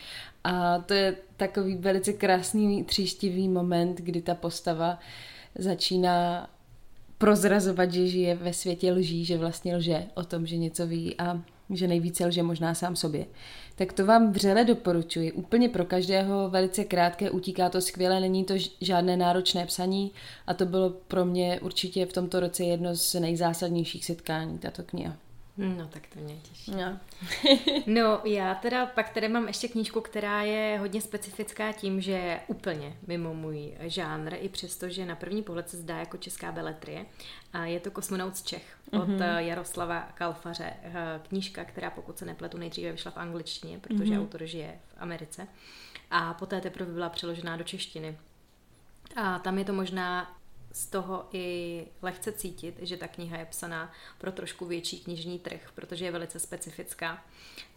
A 0.44 0.78
to 0.78 0.94
je 0.94 1.16
takový 1.36 1.76
velice 1.76 2.12
krásný 2.12 2.84
tříštivý 2.84 3.48
moment, 3.48 3.98
kdy 3.98 4.22
ta 4.22 4.34
postava 4.34 4.98
začíná 5.54 6.50
prozrazovat, 7.18 7.92
že 7.92 8.06
žije 8.06 8.34
ve 8.34 8.52
světě 8.52 8.92
lží, 8.92 9.24
že 9.24 9.38
vlastně 9.38 9.76
lže 9.76 10.06
o 10.14 10.24
tom, 10.24 10.46
že 10.46 10.56
něco 10.56 10.86
ví 10.86 11.14
a 11.18 11.42
že 11.70 11.88
nejvíce 11.88 12.26
lže 12.26 12.42
možná 12.42 12.74
sám 12.74 12.96
sobě. 12.96 13.26
Tak 13.74 13.92
to 13.92 14.06
vám 14.06 14.32
vřele 14.32 14.64
doporučuji. 14.64 15.32
Úplně 15.32 15.68
pro 15.68 15.84
každého 15.84 16.50
velice 16.50 16.84
krátké, 16.84 17.30
utíká 17.30 17.68
to 17.68 17.80
skvěle, 17.80 18.20
není 18.20 18.44
to 18.44 18.54
žádné 18.80 19.16
náročné 19.16 19.66
psaní 19.66 20.12
a 20.46 20.54
to 20.54 20.66
bylo 20.66 20.90
pro 20.90 21.24
mě 21.24 21.60
určitě 21.60 22.06
v 22.06 22.12
tomto 22.12 22.40
roce 22.40 22.64
jedno 22.64 22.96
z 22.96 23.14
nejzásadnějších 23.14 24.04
setkání, 24.04 24.58
tato 24.58 24.82
kniha. 24.82 25.16
No, 25.58 25.88
tak 25.88 26.06
to 26.06 26.20
mě 26.20 26.36
těší. 26.36 26.70
No. 26.70 26.98
no, 27.86 28.20
já 28.24 28.54
teda 28.54 28.86
pak 28.86 29.10
tady 29.10 29.28
mám 29.28 29.46
ještě 29.46 29.68
knížku, 29.68 30.00
která 30.00 30.42
je 30.42 30.78
hodně 30.78 31.00
specifická 31.00 31.72
tím, 31.72 32.00
že 32.00 32.12
je 32.12 32.40
úplně 32.46 32.96
mimo 33.06 33.34
můj 33.34 33.74
žánr, 33.80 34.34
i 34.40 34.48
přesto, 34.48 34.88
že 34.88 35.06
na 35.06 35.16
první 35.16 35.42
pohled 35.42 35.68
se 35.68 35.76
zdá 35.76 35.98
jako 35.98 36.16
česká 36.16 36.52
beletrie. 36.52 37.06
A 37.52 37.64
je 37.64 37.80
to 37.80 37.90
Kosmonaut 37.90 38.36
z 38.36 38.42
Čech 38.42 38.78
od 38.92 39.08
mm-hmm. 39.08 39.38
Jaroslava 39.38 40.00
Kalfaře. 40.14 40.72
Eh, 40.82 41.20
knížka, 41.28 41.64
která 41.64 41.90
pokud 41.90 42.18
se 42.18 42.24
nepletu, 42.24 42.58
nejdříve 42.58 42.92
vyšla 42.92 43.10
v 43.10 43.16
angličtině, 43.16 43.78
protože 43.78 44.12
mm-hmm. 44.12 44.20
autor 44.20 44.44
žije 44.44 44.78
v 44.88 44.94
Americe. 44.98 45.46
A 46.10 46.34
poté 46.34 46.60
teprve 46.60 46.92
byla 46.92 47.08
přeložená 47.08 47.56
do 47.56 47.64
češtiny. 47.64 48.18
A 49.16 49.38
tam 49.38 49.58
je 49.58 49.64
to 49.64 49.72
možná 49.72 50.37
z 50.78 50.86
toho 50.86 51.28
i 51.32 51.86
lehce 52.02 52.32
cítit, 52.32 52.78
že 52.82 52.96
ta 52.96 53.08
kniha 53.08 53.38
je 53.38 53.46
psaná 53.46 53.92
pro 54.18 54.32
trošku 54.32 54.66
větší 54.66 55.00
knižní 55.00 55.38
trh, 55.38 55.70
protože 55.74 56.04
je 56.04 56.10
velice 56.10 56.38
specifická. 56.38 57.24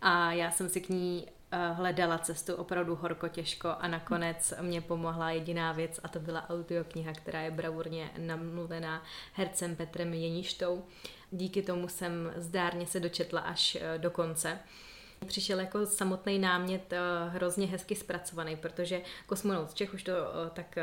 A 0.01 0.31
já 0.31 0.51
jsem 0.51 0.69
si 0.69 0.81
k 0.81 0.89
ní 0.89 1.27
uh, 1.27 1.77
hledala 1.77 2.17
cestu 2.17 2.55
opravdu 2.55 2.95
horko 2.95 3.27
těžko 3.27 3.69
a 3.79 3.87
nakonec 3.87 4.53
mě 4.61 4.81
pomohla 4.81 5.31
jediná 5.31 5.71
věc 5.71 5.99
a 6.03 6.07
to 6.07 6.19
byla 6.19 6.49
audiokniha, 6.49 7.13
která 7.13 7.41
je 7.41 7.51
bravurně 7.51 8.11
namluvená 8.17 9.03
hercem 9.33 9.75
Petrem 9.75 10.13
Jeništou. 10.13 10.83
Díky 11.31 11.61
tomu 11.61 11.87
jsem 11.87 12.33
zdárně 12.35 12.87
se 12.87 12.99
dočetla 12.99 13.41
až 13.41 13.75
uh, 13.75 14.01
do 14.01 14.11
konce 14.11 14.59
přišel 15.25 15.59
jako 15.59 15.85
samotný 15.85 16.39
námět 16.39 16.93
hrozně 17.29 17.67
hezky 17.67 17.95
zpracovaný, 17.95 18.55
protože 18.55 19.01
kosmonaut 19.25 19.71
z 19.71 19.73
Čech 19.73 19.93
už 19.93 20.03
to 20.03 20.13
tak 20.53 20.75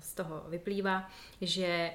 z 0.00 0.14
toho 0.14 0.44
vyplývá, 0.48 1.10
že 1.40 1.94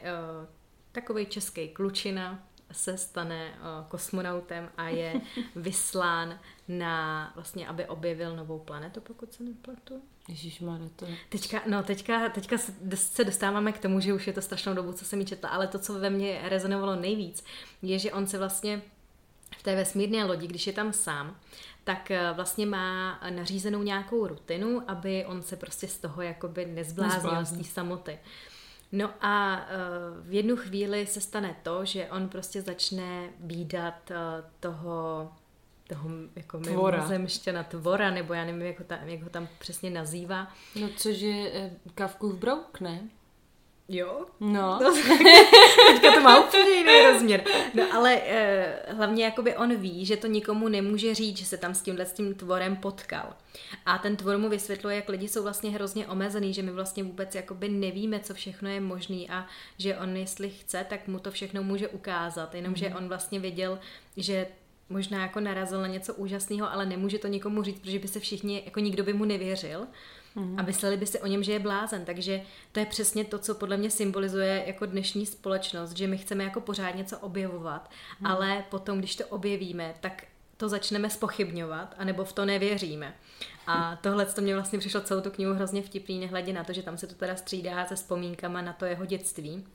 takový 0.92 1.26
český 1.26 1.70
klučina 1.70 2.48
se 2.72 2.98
stane 2.98 3.60
kosmonautem 3.88 4.70
a 4.78 4.90
je 4.90 5.22
vyslán 5.56 6.40
na, 6.68 7.32
vlastně, 7.36 7.68
aby 7.68 7.86
objevil 7.86 8.36
novou 8.36 8.60
planetu, 8.60 9.02
pokud 9.02 9.34
se 9.34 9.44
nepletu. 9.44 10.02
Ježíš 10.28 10.60
má 10.60 10.80
to. 10.96 11.06
Teďka, 11.30 11.62
no, 11.68 11.84
teďka, 11.84 12.30
teďka 12.30 12.58
se 12.96 13.24
dostáváme 13.24 13.72
k 13.72 13.80
tomu, 13.80 14.00
že 14.00 14.14
už 14.14 14.28
je 14.28 14.34
to 14.34 14.42
strašnou 14.42 14.74
dobu, 14.74 14.94
co 14.94 15.06
jsem 15.06 15.20
mi 15.20 15.26
četla, 15.26 15.50
ale 15.50 15.68
to, 15.68 15.80
co 15.80 15.94
ve 16.00 16.10
mně 16.10 16.42
rezonovalo 16.44 16.96
nejvíc, 16.96 17.44
je, 17.82 18.00
že 18.00 18.12
on 18.12 18.28
se 18.28 18.38
vlastně 18.38 18.82
té 19.68 19.76
vesmírné 19.76 20.26
lodi, 20.26 20.48
když 20.48 20.68
je 20.68 20.74
tam 20.74 20.94
sám, 20.94 21.36
tak 21.84 22.12
eh, 22.12 22.34
vlastně 22.34 22.66
má 22.66 23.20
nařízenou 23.30 23.84
nějakou 23.84 24.28
rutinu, 24.28 24.82
aby 24.88 25.26
on 25.26 25.42
se 25.42 25.56
prostě 25.56 25.88
z 25.88 25.98
toho 25.98 26.22
jakoby 26.22 26.66
nezbláznil 26.66 27.46
z 27.46 27.52
té 27.52 27.64
samoty. 27.64 28.20
No 28.92 29.10
a 29.22 29.58
uh, 29.58 30.28
v 30.28 30.34
jednu 30.34 30.56
chvíli 30.56 31.08
se 31.08 31.22
stane 31.22 31.56
to, 31.64 31.86
že 31.86 32.08
on 32.08 32.30
prostě 32.30 32.62
začne 32.62 33.30
výdat 33.40 34.12
uh, 34.12 34.18
toho 34.60 35.32
toho 35.88 36.10
jako 36.36 36.60
mimozemšťana 36.60 37.64
tvora, 37.64 38.12
nebo 38.12 38.34
já 38.34 38.46
nevím, 38.46 38.62
jak 38.62 38.80
ho, 38.80 38.86
tam, 38.86 39.00
jak 39.06 39.22
ho 39.22 39.30
tam 39.30 39.48
přesně 39.60 39.90
nazývá. 39.90 40.48
No 40.82 40.90
což 40.98 41.20
je 41.20 41.52
eh, 41.54 41.72
Kavkův 41.96 42.36
brouk, 42.36 42.80
ne? 42.80 43.10
Jo? 43.90 44.26
No. 44.40 44.80
no 44.84 44.94
teďka 45.88 46.12
to 46.14 46.22
má 46.22 46.40
úplně 46.40 46.70
jiný 46.70 47.12
rozměr. 47.12 47.44
No 47.74 47.84
ale 47.94 48.22
eh, 48.26 48.80
hlavně 48.88 49.26
jakoby 49.26 49.56
on 49.56 49.76
ví, 49.76 50.06
že 50.06 50.18
to 50.18 50.28
nikomu 50.28 50.68
nemůže 50.68 51.16
říct, 51.16 51.38
že 51.38 51.46
se 51.46 51.58
tam 51.58 51.76
s 51.76 51.82
tímhle 51.82 52.06
s 52.06 52.14
tím 52.14 52.36
tvorem 52.36 52.76
potkal. 52.76 53.34
A 53.86 53.98
ten 53.98 54.16
tvor 54.16 54.38
mu 54.38 54.50
vysvětluje, 54.50 54.96
jak 54.96 55.10
lidi 55.10 55.28
jsou 55.28 55.44
vlastně 55.44 55.70
hrozně 55.72 56.08
omezený, 56.08 56.54
že 56.54 56.62
my 56.62 56.72
vlastně 56.72 57.04
vůbec 57.04 57.36
jakoby 57.36 57.70
nevíme, 57.70 58.20
co 58.20 58.34
všechno 58.34 58.70
je 58.70 58.80
možný 58.80 59.30
a 59.30 59.46
že 59.78 59.98
on, 59.98 60.18
jestli 60.18 60.50
chce, 60.50 60.86
tak 60.90 61.08
mu 61.08 61.20
to 61.20 61.32
všechno 61.32 61.64
může 61.64 61.88
ukázat. 61.88 62.56
Jenomže 62.56 62.90
mm. 62.90 62.96
on 62.96 63.08
vlastně 63.08 63.40
věděl, 63.40 63.80
že 64.18 64.48
možná 64.90 65.22
jako 65.22 65.40
narazil 65.40 65.82
na 65.82 65.88
něco 65.88 66.14
úžasného, 66.14 66.74
ale 66.74 66.86
nemůže 66.86 67.20
to 67.20 67.28
nikomu 67.28 67.64
říct, 67.64 67.80
protože 67.80 68.00
by 68.00 68.08
se 68.08 68.20
všichni, 68.20 68.62
jako 68.66 68.80
nikdo 68.80 69.04
by 69.04 69.14
mu 69.14 69.26
nevěřil 69.26 69.88
mm. 70.38 70.60
a 70.60 70.64
mysleli 70.64 70.98
by 70.98 71.06
si 71.06 71.20
o 71.20 71.28
něm, 71.28 71.44
že 71.44 71.52
je 71.52 71.60
blázen. 71.60 72.06
Takže 72.06 72.42
to 72.72 72.80
je 72.80 72.86
přesně 72.86 73.24
to, 73.24 73.40
co 73.40 73.56
podle 73.56 73.78
mě 73.78 73.90
symbolizuje 73.90 74.64
jako 74.68 74.86
dnešní 74.86 75.26
společnost, 75.26 75.98
že 75.98 76.08
my 76.08 76.18
chceme 76.18 76.44
jako 76.44 76.62
pořád 76.62 76.96
něco 76.96 77.20
objevovat, 77.20 77.90
mm. 78.20 78.28
ale 78.28 78.64
potom, 78.70 79.00
když 79.00 79.16
to 79.16 79.28
objevíme, 79.28 79.94
tak 80.00 80.24
to 80.58 80.70
začneme 80.70 81.10
spochybňovat, 81.10 81.96
anebo 81.98 82.26
v 82.26 82.34
to 82.34 82.46
nevěříme. 82.46 83.14
A 83.68 83.96
tohle 83.96 84.26
to 84.26 84.42
mě 84.42 84.54
vlastně 84.54 84.80
přišlo 84.80 85.02
celou 85.02 85.22
tu 85.22 85.32
knihu 85.32 85.54
hrozně 85.54 85.82
vtipný, 85.82 86.20
nehledě 86.20 86.54
na 86.54 86.64
to, 86.64 86.74
že 86.74 86.84
tam 86.84 86.98
se 86.98 87.08
to 87.08 87.16
teda 87.16 87.36
střídá 87.36 87.86
se 87.86 87.96
vzpomínkama 87.96 88.62
na 88.62 88.74
to 88.74 88.86
jeho 88.86 89.06
dětství. 89.06 89.66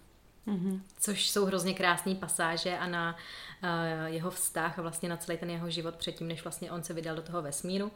Mm-hmm. 0.46 0.80
Což 1.00 1.30
jsou 1.30 1.44
hrozně 1.44 1.74
krásné 1.74 2.14
pasáže 2.14 2.78
a 2.78 2.86
na 2.86 3.16
uh, 3.62 3.68
jeho 4.06 4.30
vztah 4.30 4.78
a 4.78 4.82
vlastně 4.82 5.08
na 5.08 5.16
celý 5.16 5.38
ten 5.38 5.50
jeho 5.50 5.70
život 5.70 5.94
předtím, 5.94 6.28
než 6.28 6.44
vlastně 6.44 6.70
on 6.70 6.82
se 6.82 6.94
vydal 6.94 7.16
do 7.16 7.22
toho 7.22 7.42
vesmíru. 7.42 7.92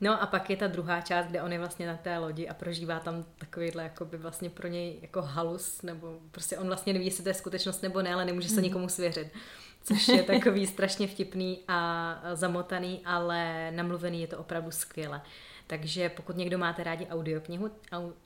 No 0.00 0.22
a 0.22 0.26
pak 0.26 0.50
je 0.50 0.56
ta 0.56 0.66
druhá 0.66 1.00
část, 1.00 1.26
kde 1.26 1.42
on 1.42 1.52
je 1.52 1.58
vlastně 1.58 1.86
na 1.86 1.96
té 1.96 2.18
lodi 2.18 2.48
a 2.48 2.54
prožívá 2.54 3.00
tam 3.00 3.24
takovýhle 3.38 3.82
jako 3.82 4.04
by 4.04 4.16
vlastně 4.16 4.50
pro 4.50 4.68
něj 4.68 4.98
jako 5.02 5.22
halus, 5.22 5.82
nebo 5.82 6.18
prostě 6.30 6.58
on 6.58 6.66
vlastně 6.66 6.92
neví, 6.92 7.04
jestli 7.04 7.22
to 7.22 7.28
je 7.28 7.34
skutečnost 7.34 7.82
nebo 7.82 8.02
ne, 8.02 8.14
ale 8.14 8.24
nemůže 8.24 8.48
se 8.48 8.54
mm-hmm. 8.54 8.62
nikomu 8.62 8.88
svěřit. 8.88 9.28
Což 9.84 10.08
je 10.08 10.22
takový 10.22 10.66
strašně 10.74 11.06
vtipný 11.06 11.60
a 11.68 12.20
zamotaný, 12.34 13.00
ale 13.04 13.70
namluvený 13.70 14.20
je 14.20 14.26
to 14.26 14.38
opravdu 14.38 14.70
skvěle. 14.70 15.22
Takže 15.66 16.08
pokud 16.08 16.36
někdo 16.36 16.58
máte 16.58 16.84
rádi 16.84 17.06
audioknihu, 17.06 17.70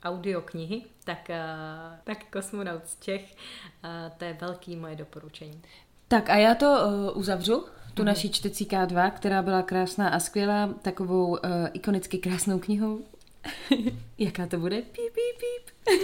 audioknihy, 0.03 0.81
tak, 1.03 1.29
eh, 1.29 1.43
tak 2.03 2.17
Kosmonaut 2.31 2.87
z 2.87 2.99
Čech, 2.99 3.35
eh, 3.83 4.11
to 4.17 4.25
je 4.25 4.33
velký 4.33 4.75
moje 4.75 4.95
doporučení. 4.95 5.61
Tak 6.07 6.29
a 6.29 6.35
já 6.35 6.55
to 6.55 6.79
uh, 6.85 7.17
uzavřu, 7.17 7.65
tu 7.93 8.01
mhm. 8.01 8.07
naší 8.07 8.29
čtecí 8.29 8.65
K2, 8.65 9.11
která 9.11 9.41
byla 9.41 9.61
krásná 9.61 10.09
a 10.09 10.19
skvělá, 10.19 10.73
takovou 10.81 11.27
uh, 11.27 11.37
ikonicky 11.73 12.17
krásnou 12.17 12.59
knihou. 12.59 13.01
Jaká 14.17 14.47
to 14.47 14.57
bude? 14.57 14.75
Píp, 14.75 15.13
píp, 15.13 15.39
píp. 15.39 15.95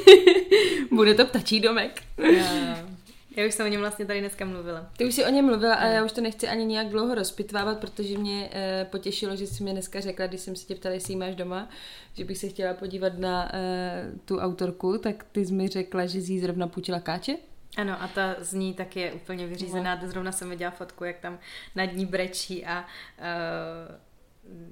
bude 0.92 1.14
to 1.14 1.26
ptačí 1.26 1.60
domek. 1.60 2.02
Já 3.38 3.48
už 3.48 3.54
jsem 3.54 3.66
o 3.66 3.70
něm 3.70 3.82
vlastně 3.82 4.06
tady 4.06 4.20
dneska 4.20 4.46
mluvila. 4.46 4.90
Ty 4.98 5.06
už 5.06 5.14
si 5.14 5.26
o 5.26 5.30
něm 5.30 5.46
mluvila 5.46 5.76
a 5.76 5.86
já 5.86 6.06
už 6.06 6.12
to 6.12 6.22
nechci 6.22 6.48
ani 6.48 6.66
nějak 6.66 6.90
dlouho 6.90 7.16
rozpitvávat, 7.16 7.80
protože 7.80 8.18
mě 8.18 8.50
e, 8.54 8.86
potěšilo, 8.86 9.36
že 9.36 9.48
jsi 9.48 9.64
mi 9.64 9.72
dneska 9.72 10.00
řekla, 10.00 10.28
když 10.28 10.42
jsem 10.42 10.56
si 10.56 10.66
tě 10.66 10.76
ptala, 10.76 10.96
jestli 10.96 11.14
ji 11.14 11.18
máš 11.18 11.36
doma, 11.36 11.70
že 12.14 12.26
bych 12.26 12.38
se 12.38 12.48
chtěla 12.50 12.74
podívat 12.74 13.18
na 13.18 13.56
e, 13.56 14.12
tu 14.26 14.38
autorku, 14.38 14.98
tak 14.98 15.26
ty 15.32 15.46
jsi 15.46 15.54
mi 15.54 15.68
řekla, 15.68 16.06
že 16.06 16.22
jsi 16.22 16.34
jí 16.34 16.40
zrovna 16.40 16.68
půjčila 16.68 17.00
káče. 17.00 17.38
Ano, 17.78 18.02
a 18.02 18.08
ta 18.08 18.36
z 18.40 18.54
ní 18.54 18.74
tak 18.74 18.96
je 18.96 19.14
úplně 19.14 19.48
vyřízená. 19.48 19.96
No. 19.96 20.08
Zrovna 20.08 20.32
jsem 20.32 20.50
viděla 20.50 20.72
fotku, 20.72 21.04
jak 21.04 21.20
tam 21.20 21.40
nad 21.76 21.86
ní 21.86 22.06
brečí 22.06 22.66
a 22.66 22.86
uh, 23.20 23.96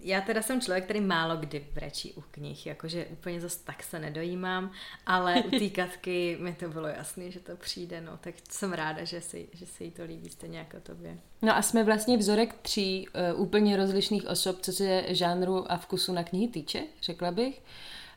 já 0.01 0.21
teda 0.21 0.41
jsem 0.41 0.61
člověk, 0.61 0.83
který 0.83 1.01
málo 1.01 1.37
kdy 1.37 1.67
brečí 1.73 2.13
u 2.13 2.23
knih, 2.31 2.65
jakože 2.65 3.05
úplně 3.05 3.41
zase 3.41 3.59
tak 3.63 3.83
se 3.83 3.99
nedojímám, 3.99 4.71
ale 5.05 5.43
u 5.43 5.49
té 5.49 5.69
katky 5.75 6.37
mi 6.41 6.53
to 6.53 6.69
bylo 6.69 6.87
jasné, 6.87 7.31
že 7.31 7.39
to 7.39 7.55
přijde, 7.55 8.01
no, 8.01 8.17
tak 8.17 8.35
jsem 8.49 8.73
ráda, 8.73 9.03
že 9.03 9.21
si, 9.21 9.49
že 9.53 9.65
se 9.65 9.83
jí 9.83 9.91
to 9.91 10.03
líbí 10.03 10.29
stejně 10.29 10.57
jako 10.57 10.79
tobě. 10.79 11.17
No 11.41 11.57
a 11.57 11.61
jsme 11.61 11.83
vlastně 11.83 12.17
vzorek 12.17 12.53
tří 12.53 13.07
uh, 13.35 13.41
úplně 13.41 13.77
rozlišných 13.77 14.27
osob, 14.27 14.61
co 14.61 14.71
se 14.71 15.03
žánru 15.07 15.71
a 15.71 15.77
vkusu 15.77 16.13
na 16.13 16.23
knihy 16.23 16.47
týče, 16.47 16.83
řekla 17.01 17.31
bych. 17.31 17.61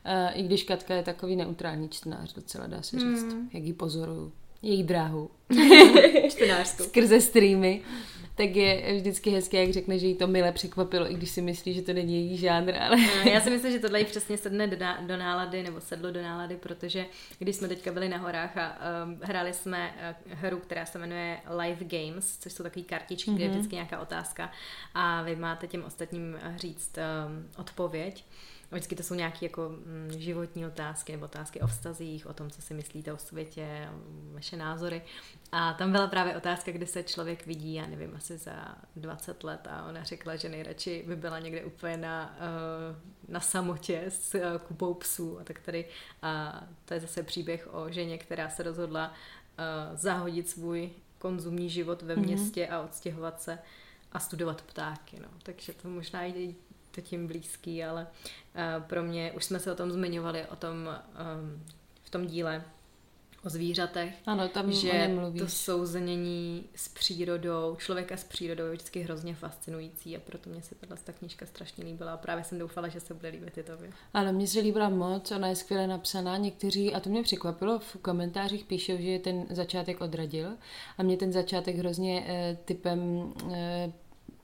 Uh, 0.06 0.38
I 0.38 0.42
když 0.42 0.62
Katka 0.62 0.94
je 0.94 1.02
takový 1.02 1.36
neutrální 1.36 1.88
čtenář, 1.88 2.32
docela 2.32 2.66
dá 2.66 2.82
se 2.82 2.98
říct, 2.98 3.34
mm. 3.34 3.50
jak 3.52 3.62
ji 3.62 3.72
pozoruju. 3.72 4.32
Její 4.66 4.82
dráhu. 4.82 5.30
Čtenářskou. 6.30 6.84
Skrze 6.84 7.20
streamy 7.20 7.82
tak 8.36 8.56
je 8.56 8.94
vždycky 8.96 9.30
hezké, 9.30 9.64
jak 9.64 9.72
řekne, 9.72 9.98
že 9.98 10.06
jí 10.06 10.14
to 10.14 10.26
mile 10.26 10.52
překvapilo, 10.52 11.10
i 11.10 11.14
když 11.14 11.30
si 11.30 11.42
myslí, 11.42 11.74
že 11.74 11.82
to 11.82 11.92
není 11.92 12.14
její 12.14 12.36
žánr. 12.36 12.74
Ale... 12.80 12.96
No, 12.96 13.30
já 13.30 13.40
si 13.40 13.50
myslím, 13.50 13.72
že 13.72 13.78
tohle 13.78 13.98
jí 13.98 14.04
přesně 14.04 14.38
sedne 14.38 14.66
do, 14.66 14.76
do 15.06 15.16
nálady, 15.16 15.62
nebo 15.62 15.80
sedlo 15.80 16.10
do 16.10 16.22
nálady, 16.22 16.56
protože 16.56 17.06
když 17.38 17.56
jsme 17.56 17.68
teďka 17.68 17.92
byli 17.92 18.08
na 18.08 18.18
horách 18.18 18.56
a 18.56 18.78
um, 19.04 19.18
hráli 19.22 19.52
jsme 19.52 19.94
uh, 20.26 20.32
hru, 20.32 20.58
která 20.58 20.86
se 20.86 20.98
jmenuje 20.98 21.40
Live 21.58 21.84
Games, 21.84 22.38
což 22.38 22.52
jsou 22.52 22.62
takové 22.62 22.84
kartičky, 22.84 23.30
mm-hmm. 23.30 23.34
kde 23.34 23.44
je 23.44 23.48
mhm. 23.48 23.58
vždycky 23.58 23.74
nějaká 23.74 24.00
otázka 24.00 24.50
a 24.94 25.22
vy 25.22 25.36
máte 25.36 25.66
těm 25.66 25.84
ostatním 25.84 26.38
říct 26.56 26.98
um, 26.98 27.48
odpověď. 27.56 28.24
Vždycky 28.70 28.96
to 28.96 29.02
jsou 29.02 29.14
nějaké 29.14 29.46
jako 29.46 29.68
mm, 29.68 30.10
životní 30.18 30.66
otázky 30.66 31.12
nebo 31.12 31.24
otázky 31.24 31.60
o 31.60 31.66
vztazích, 31.66 32.26
o 32.26 32.32
tom, 32.32 32.50
co 32.50 32.62
si 32.62 32.74
myslíte 32.74 33.12
o 33.12 33.18
světě, 33.18 33.88
vaše 34.32 34.56
názory. 34.56 35.02
A 35.52 35.72
tam 35.72 35.92
byla 35.92 36.06
právě 36.06 36.36
otázka, 36.36 36.72
kdy 36.72 36.86
se 36.86 37.02
člověk 37.02 37.46
vidí, 37.46 37.74
já 37.74 37.86
nevím, 37.86 38.16
asi 38.16 38.38
za 38.38 38.74
20 38.96 39.44
let 39.44 39.68
a 39.70 39.86
ona 39.88 40.04
řekla, 40.04 40.36
že 40.36 40.48
nejradši 40.48 41.04
by 41.06 41.16
byla 41.16 41.38
někde 41.38 41.64
úplně 41.64 41.96
na, 41.96 42.36
uh, 42.38 43.32
na 43.32 43.40
samotě 43.40 44.04
s 44.08 44.34
uh, 44.34 44.58
kupou 44.58 44.94
psů. 44.94 45.40
A 45.40 45.44
tak 45.44 45.60
tady 45.60 45.84
a 46.22 46.62
to 46.84 46.94
je 46.94 47.00
zase 47.00 47.22
příběh 47.22 47.68
o 47.74 47.90
ženě, 47.90 48.18
která 48.18 48.48
se 48.48 48.62
rozhodla 48.62 49.08
uh, 49.08 49.96
zahodit 49.96 50.48
svůj 50.48 50.90
konzumní 51.18 51.70
život 51.70 52.02
ve 52.02 52.16
mhm. 52.16 52.24
městě 52.24 52.68
mm-hmm. 52.70 52.74
a 52.74 52.80
odstěhovat 52.80 53.42
se 53.42 53.58
a 54.12 54.20
studovat 54.20 54.62
ptáky. 54.62 55.20
No. 55.20 55.28
Takže 55.42 55.72
to 55.72 55.88
možná 55.88 56.24
jde 56.24 56.52
to 56.96 57.00
tím 57.00 57.26
blízký, 57.26 57.84
ale 57.84 58.06
uh, 58.06 58.84
pro 58.86 59.02
mě, 59.02 59.32
už 59.32 59.44
jsme 59.44 59.60
se 59.60 59.72
o 59.72 59.74
tom 59.74 59.90
zmiňovali, 59.90 60.46
o 60.46 60.56
tom 60.56 60.76
um, 60.76 61.64
v 62.02 62.10
tom 62.10 62.26
díle 62.26 62.64
o 63.46 63.50
zvířatech, 63.50 64.14
ano, 64.26 64.48
tam 64.48 64.72
že 64.72 65.10
to 65.38 65.48
souznění 65.48 66.64
s 66.74 66.88
přírodou, 66.88 67.76
člověka 67.78 68.16
s 68.16 68.24
přírodou 68.24 68.64
je 68.64 68.72
vždycky 68.72 69.00
hrozně 69.00 69.34
fascinující 69.34 70.16
a 70.16 70.20
proto 70.20 70.50
mě 70.50 70.62
se 70.62 70.74
tato 70.74 71.02
ta 71.04 71.12
knížka 71.12 71.46
strašně 71.46 71.84
líbila 71.84 72.12
a 72.12 72.16
právě 72.16 72.44
jsem 72.44 72.58
doufala, 72.58 72.88
že 72.88 73.00
se 73.00 73.14
bude 73.14 73.28
líbit 73.28 73.58
i 73.58 73.62
tobě. 73.62 73.90
Ano, 74.14 74.32
mně 74.32 74.46
se 74.46 74.60
líbila 74.60 74.88
moc, 74.88 75.30
ona 75.30 75.48
je 75.48 75.56
skvěle 75.56 75.86
napsaná, 75.86 76.36
někteří, 76.36 76.94
a 76.94 77.00
to 77.00 77.10
mě 77.10 77.22
překvapilo, 77.22 77.78
v 77.78 77.96
komentářích 78.02 78.64
píšou, 78.64 78.96
že 78.96 79.08
je 79.08 79.18
ten 79.18 79.46
začátek 79.50 80.00
odradil 80.00 80.50
a 80.98 81.02
mě 81.02 81.16
ten 81.16 81.32
začátek 81.32 81.76
hrozně 81.76 82.24
eh, 82.28 82.58
typem 82.64 83.32
eh, 83.52 83.92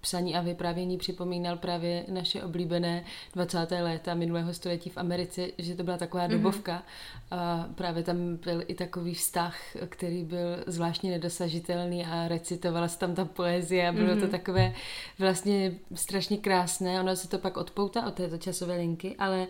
psaní 0.02 0.34
a 0.36 0.40
vyprávění 0.40 0.98
připomínal 0.98 1.56
právě 1.56 2.04
naše 2.08 2.42
oblíbené 2.42 3.04
20. 3.34 3.70
léta 3.70 4.14
minulého 4.14 4.54
století 4.54 4.90
v 4.90 4.96
Americe, 4.96 5.48
že 5.58 5.74
to 5.74 5.82
byla 5.82 5.96
taková 5.96 6.26
mm-hmm. 6.26 6.30
dobovka 6.30 6.82
a 7.30 7.68
právě 7.74 8.02
tam 8.02 8.36
byl 8.36 8.62
i 8.66 8.74
takový 8.74 9.14
vztah, 9.14 9.56
který 9.88 10.24
byl 10.24 10.64
zvláštně 10.66 11.10
nedosažitelný 11.10 12.06
a 12.06 12.28
recitovala 12.28 12.88
se 12.88 12.98
tam 12.98 13.14
ta 13.14 13.24
poezie 13.24 13.88
a 13.88 13.92
bylo 13.92 14.06
mm-hmm. 14.06 14.20
to 14.20 14.26
mhm. 14.26 14.30
takové 14.30 14.74
vlastně 15.18 15.74
strašně 15.94 16.36
krásné. 16.36 17.00
Ono 17.00 17.16
se 17.16 17.28
to 17.28 17.38
pak 17.38 17.56
odpoutá 17.56 18.06
od 18.06 18.14
této 18.14 18.38
časové 18.38 18.76
linky, 18.76 19.16
ale 19.18 19.46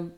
uh, 0.00 0.10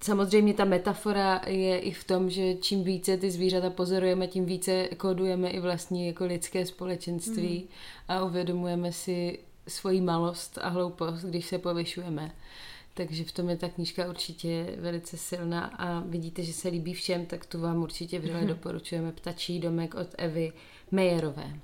Samozřejmě 0.00 0.54
ta 0.54 0.64
metafora 0.64 1.40
je 1.46 1.78
i 1.78 1.92
v 1.92 2.04
tom, 2.04 2.30
že 2.30 2.54
čím 2.54 2.84
více 2.84 3.16
ty 3.16 3.30
zvířata 3.30 3.70
pozorujeme, 3.70 4.26
tím 4.26 4.44
více 4.44 4.88
kódujeme 4.96 5.50
i 5.50 5.60
vlastní 5.60 6.06
jako 6.06 6.24
lidské 6.24 6.66
společenství 6.66 7.58
mm. 7.58 7.68
a 8.08 8.24
uvědomujeme 8.24 8.92
si 8.92 9.38
svoji 9.68 10.00
malost 10.00 10.58
a 10.62 10.68
hloupost, 10.68 11.22
když 11.22 11.46
se 11.46 11.58
povyšujeme. 11.58 12.34
Takže 12.94 13.24
v 13.24 13.32
tom 13.32 13.48
je 13.48 13.56
ta 13.56 13.68
knížka 13.68 14.08
určitě 14.08 14.76
velice 14.78 15.16
silná 15.16 15.64
a 15.64 16.00
vidíte, 16.00 16.42
že 16.42 16.52
se 16.52 16.68
líbí 16.68 16.94
všem, 16.94 17.26
tak 17.26 17.46
tu 17.46 17.60
vám 17.60 17.82
určitě 17.82 18.18
vřele 18.18 18.40
mm. 18.40 18.46
doporučujeme 18.46 19.12
Ptačí 19.12 19.60
domek 19.60 19.94
od 19.94 20.08
Evy 20.18 20.52
Mejerové. 20.90 21.60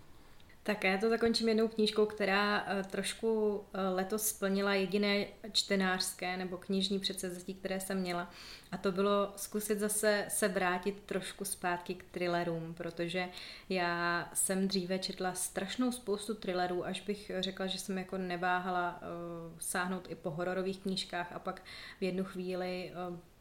Tak 0.64 0.84
já 0.84 0.98
to 0.98 1.08
zakončím 1.08 1.48
jednou 1.48 1.68
knížkou, 1.68 2.06
která 2.06 2.64
eh, 2.66 2.84
trošku 2.84 3.60
eh, 3.74 3.88
letos 3.88 4.26
splnila 4.26 4.74
jediné 4.74 5.26
čtenářské 5.52 6.36
nebo 6.36 6.56
knižní 6.56 6.98
předsevzetí, 6.98 7.54
které 7.54 7.80
jsem 7.80 8.00
měla. 8.00 8.30
A 8.72 8.76
to 8.76 8.92
bylo 8.92 9.32
zkusit 9.36 9.78
zase 9.78 10.24
se 10.28 10.48
vrátit 10.48 11.02
trošku 11.06 11.44
zpátky 11.44 11.94
k 11.94 12.04
thrillerům, 12.10 12.74
protože 12.74 13.28
já 13.68 14.30
jsem 14.34 14.68
dříve 14.68 14.98
četla 14.98 15.34
strašnou 15.34 15.92
spoustu 15.92 16.34
thrillerů, 16.34 16.86
až 16.86 17.00
bych 17.00 17.30
řekla, 17.40 17.66
že 17.66 17.78
jsem 17.78 17.98
jako 17.98 18.18
neváhala 18.18 19.00
uh, 19.02 19.58
sáhnout 19.58 20.10
i 20.10 20.14
po 20.14 20.30
hororových 20.30 20.78
knížkách 20.78 21.32
a 21.32 21.38
pak 21.38 21.62
v 22.00 22.02
jednu 22.02 22.24
chvíli 22.24 22.92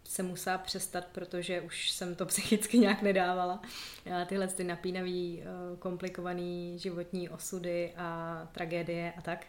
se 0.03 0.23
musela 0.23 0.57
přestat, 0.57 1.05
protože 1.11 1.61
už 1.61 1.91
jsem 1.91 2.15
to 2.15 2.25
psychicky 2.31 2.79
nějak 2.79 3.01
nedávala. 3.01 3.61
Tyhle 4.25 4.47
ty 4.47 4.63
napínavý, 4.63 5.41
eh, 5.41 5.77
komplikovaný 5.77 6.79
životní 6.79 7.29
osudy 7.29 7.93
a 7.97 8.47
tragédie 8.51 9.13
a 9.17 9.21
tak. 9.21 9.45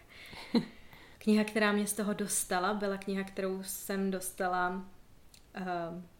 Kniha, 1.18 1.44
která 1.44 1.72
mě 1.72 1.86
z 1.86 1.92
toho 1.92 2.12
dostala, 2.12 2.74
byla 2.74 2.96
kniha, 2.96 3.24
kterou 3.24 3.62
jsem 3.62 4.10
dostala 4.10 4.70
uh, 5.60 5.66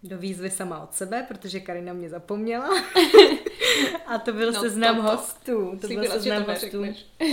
do 0.03 0.18
výzvy 0.18 0.51
sama 0.51 0.83
od 0.83 0.95
sebe, 0.95 1.25
protože 1.29 1.61
Karina 1.61 1.92
mě 1.92 2.09
zapomněla. 2.09 2.68
a 4.07 4.18
to 4.18 4.33
byl 4.33 4.53
no, 4.53 4.61
seznam 4.61 4.96
to, 4.96 5.03
to. 5.03 5.09
hostů. 5.09 5.79
To 5.81 5.88
byl 5.88 6.11
seznam 6.11 6.44
hostů. 6.44 6.85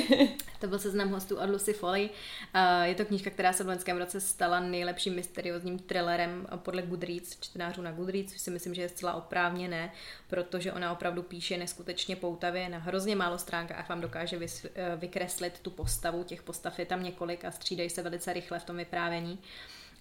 to 0.59 0.67
byl 0.67 0.79
seznam 0.79 1.09
hostů 1.09 1.37
od 1.37 1.49
Lucy 1.49 1.73
Foley. 1.73 2.09
Uh, 2.55 2.83
je 2.83 2.95
to 2.95 3.05
knížka, 3.05 3.29
která 3.29 3.53
se 3.53 3.63
v 3.63 3.67
loňském 3.67 3.97
roce 3.97 4.21
stala 4.21 4.59
nejlepším 4.59 5.15
mysteriózním 5.15 5.79
thrillerem 5.79 6.47
podle 6.55 6.81
Goodreads, 6.81 7.39
čtenářů 7.39 7.81
na 7.81 7.91
Goodreads, 7.91 8.31
což 8.31 8.41
si 8.41 8.51
myslím, 8.51 8.73
že 8.73 8.81
je 8.81 8.89
zcela 8.89 9.13
oprávněné, 9.13 9.91
protože 10.27 10.73
ona 10.73 10.91
opravdu 10.91 11.23
píše 11.23 11.57
neskutečně 11.57 12.15
poutavě. 12.15 12.69
Na 12.69 12.77
hrozně 12.77 13.15
málo 13.15 13.37
stránkách 13.37 13.89
vám 13.89 14.01
dokáže 14.01 14.37
vys- 14.39 14.69
eh, 14.75 14.95
vykreslit 14.95 15.59
tu 15.59 15.69
postavu. 15.69 16.23
Těch 16.23 16.43
postav 16.43 16.79
je 16.79 16.85
tam 16.85 17.03
několik 17.03 17.45
a 17.45 17.51
střídají 17.51 17.89
se 17.89 18.01
velice 18.01 18.33
rychle 18.33 18.59
v 18.59 18.63
tom 18.63 18.77
vyprávění. 18.77 19.39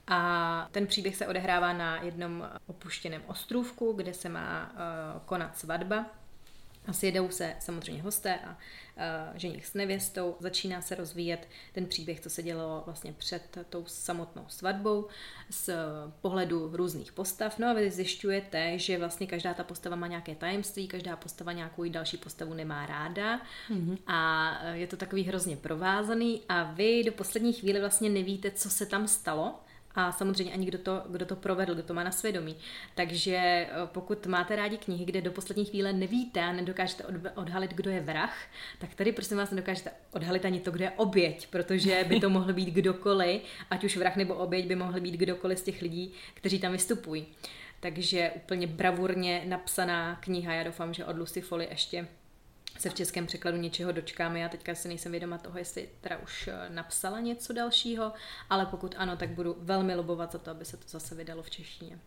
A 0.08 0.68
ten 0.72 0.86
příběh 0.86 1.16
se 1.16 1.26
odehrává 1.26 1.72
na 1.72 2.02
jednom 2.02 2.48
opuštěném 2.66 3.22
ostrůvku, 3.26 3.92
kde 3.92 4.14
se 4.14 4.28
má 4.28 4.72
uh, 4.72 5.20
konat 5.26 5.58
svatba. 5.58 6.06
A 6.88 6.92
sjedou 6.92 7.28
se 7.28 7.56
samozřejmě 7.60 8.02
hosté 8.02 8.38
a 8.38 8.50
uh, 8.50 9.36
ženich 9.36 9.66
s 9.66 9.74
nevěstou. 9.74 10.36
Začíná 10.40 10.80
se 10.80 10.94
rozvíjet 10.94 11.48
ten 11.72 11.86
příběh, 11.86 12.20
co 12.20 12.30
se 12.30 12.42
dělo 12.42 12.82
vlastně 12.86 13.12
před 13.12 13.58
tou 13.68 13.84
samotnou 13.86 14.44
svatbou 14.48 15.06
z 15.50 15.70
pohledu 16.20 16.70
různých 16.76 17.12
postav. 17.12 17.58
No 17.58 17.68
a 17.68 17.72
vy 17.72 17.90
zjišťujete, 17.90 18.78
že 18.78 18.98
vlastně 18.98 19.26
každá 19.26 19.54
ta 19.54 19.64
postava 19.64 19.96
má 19.96 20.06
nějaké 20.06 20.34
tajemství, 20.34 20.88
každá 20.88 21.16
postava 21.16 21.52
nějakou 21.52 21.88
další 21.88 22.16
postavu 22.16 22.54
nemá 22.54 22.86
ráda 22.86 23.40
mm-hmm. 23.70 23.98
a 24.06 24.52
je 24.72 24.86
to 24.86 24.96
takový 24.96 25.24
hrozně 25.24 25.56
provázaný 25.56 26.42
a 26.48 26.62
vy 26.62 27.04
do 27.04 27.12
poslední 27.12 27.52
chvíli 27.52 27.80
vlastně 27.80 28.10
nevíte, 28.10 28.50
co 28.50 28.70
se 28.70 28.86
tam 28.86 29.08
stalo, 29.08 29.60
a 29.98 30.12
samozřejmě 30.12 30.52
ani 30.52 30.66
kdo 30.66 30.78
to, 30.78 31.02
kdo 31.08 31.26
to 31.26 31.36
provedl, 31.36 31.74
kdo 31.74 31.82
to 31.82 31.94
má 31.94 32.04
na 32.04 32.10
svědomí. 32.10 32.56
Takže 32.94 33.36
eh, 33.36 33.68
pokud 33.86 34.26
máte 34.26 34.56
rádi 34.56 34.78
knihy, 34.78 35.04
kde 35.04 35.20
do 35.20 35.30
poslední 35.30 35.64
chvíle 35.64 35.92
nevíte 35.92 36.40
a 36.40 36.52
nedokážete 36.52 37.04
odhalit, 37.34 37.70
kdo 37.70 37.90
je 37.90 38.00
vrah, 38.00 38.36
tak 38.78 38.94
tady 38.94 39.12
prosím 39.12 39.36
vás 39.36 39.50
nedokážete 39.50 39.90
odhalit 40.12 40.44
ani 40.44 40.60
to, 40.60 40.70
kdo 40.70 40.84
je 40.84 40.90
oběť, 40.90 41.46
protože 41.46 42.04
by 42.08 42.20
to 42.20 42.30
mohl 42.30 42.52
být 42.52 42.68
kdokoliv, 42.68 43.42
ať 43.70 43.84
už 43.84 43.96
vrah 43.96 44.16
nebo 44.16 44.34
oběť 44.34 44.66
by 44.66 44.76
mohl 44.76 45.00
být 45.00 45.14
kdokoliv 45.14 45.58
z 45.58 45.62
těch 45.62 45.82
lidí, 45.82 46.12
kteří 46.34 46.58
tam 46.58 46.72
vystupují. 46.72 47.26
Takže 47.80 48.30
úplně 48.36 48.66
bravurně 48.66 49.42
napsaná 49.46 50.16
kniha, 50.16 50.52
já 50.52 50.62
doufám, 50.62 50.94
že 50.94 51.04
od 51.04 51.18
Lucy 51.18 51.40
Foley 51.40 51.66
ještě 51.70 52.08
se 52.80 52.90
v 52.90 52.94
českém 52.94 53.26
překladu 53.26 53.56
něčeho 53.56 53.92
dočkáme. 53.92 54.40
Já 54.40 54.48
teďka 54.48 54.74
si 54.74 54.88
nejsem 54.88 55.12
vědoma 55.12 55.38
toho, 55.38 55.58
jestli 55.58 55.88
teda 56.00 56.16
už 56.16 56.48
eh, 56.48 56.70
napsala 56.70 57.20
něco 57.20 57.52
dalšího, 57.52 58.12
ale 58.50 58.66
pokud 58.66 58.94
ano, 58.98 59.16
tak 59.16 59.30
budu 59.30 59.56
velmi 59.58 59.94
lobovat 59.94 60.32
za 60.32 60.38
to, 60.38 60.50
aby 60.50 60.64
se 60.64 60.76
to 60.76 60.84
zase 60.88 61.14
vydalo 61.14 61.42
v 61.42 61.50
češtině. 61.50 61.98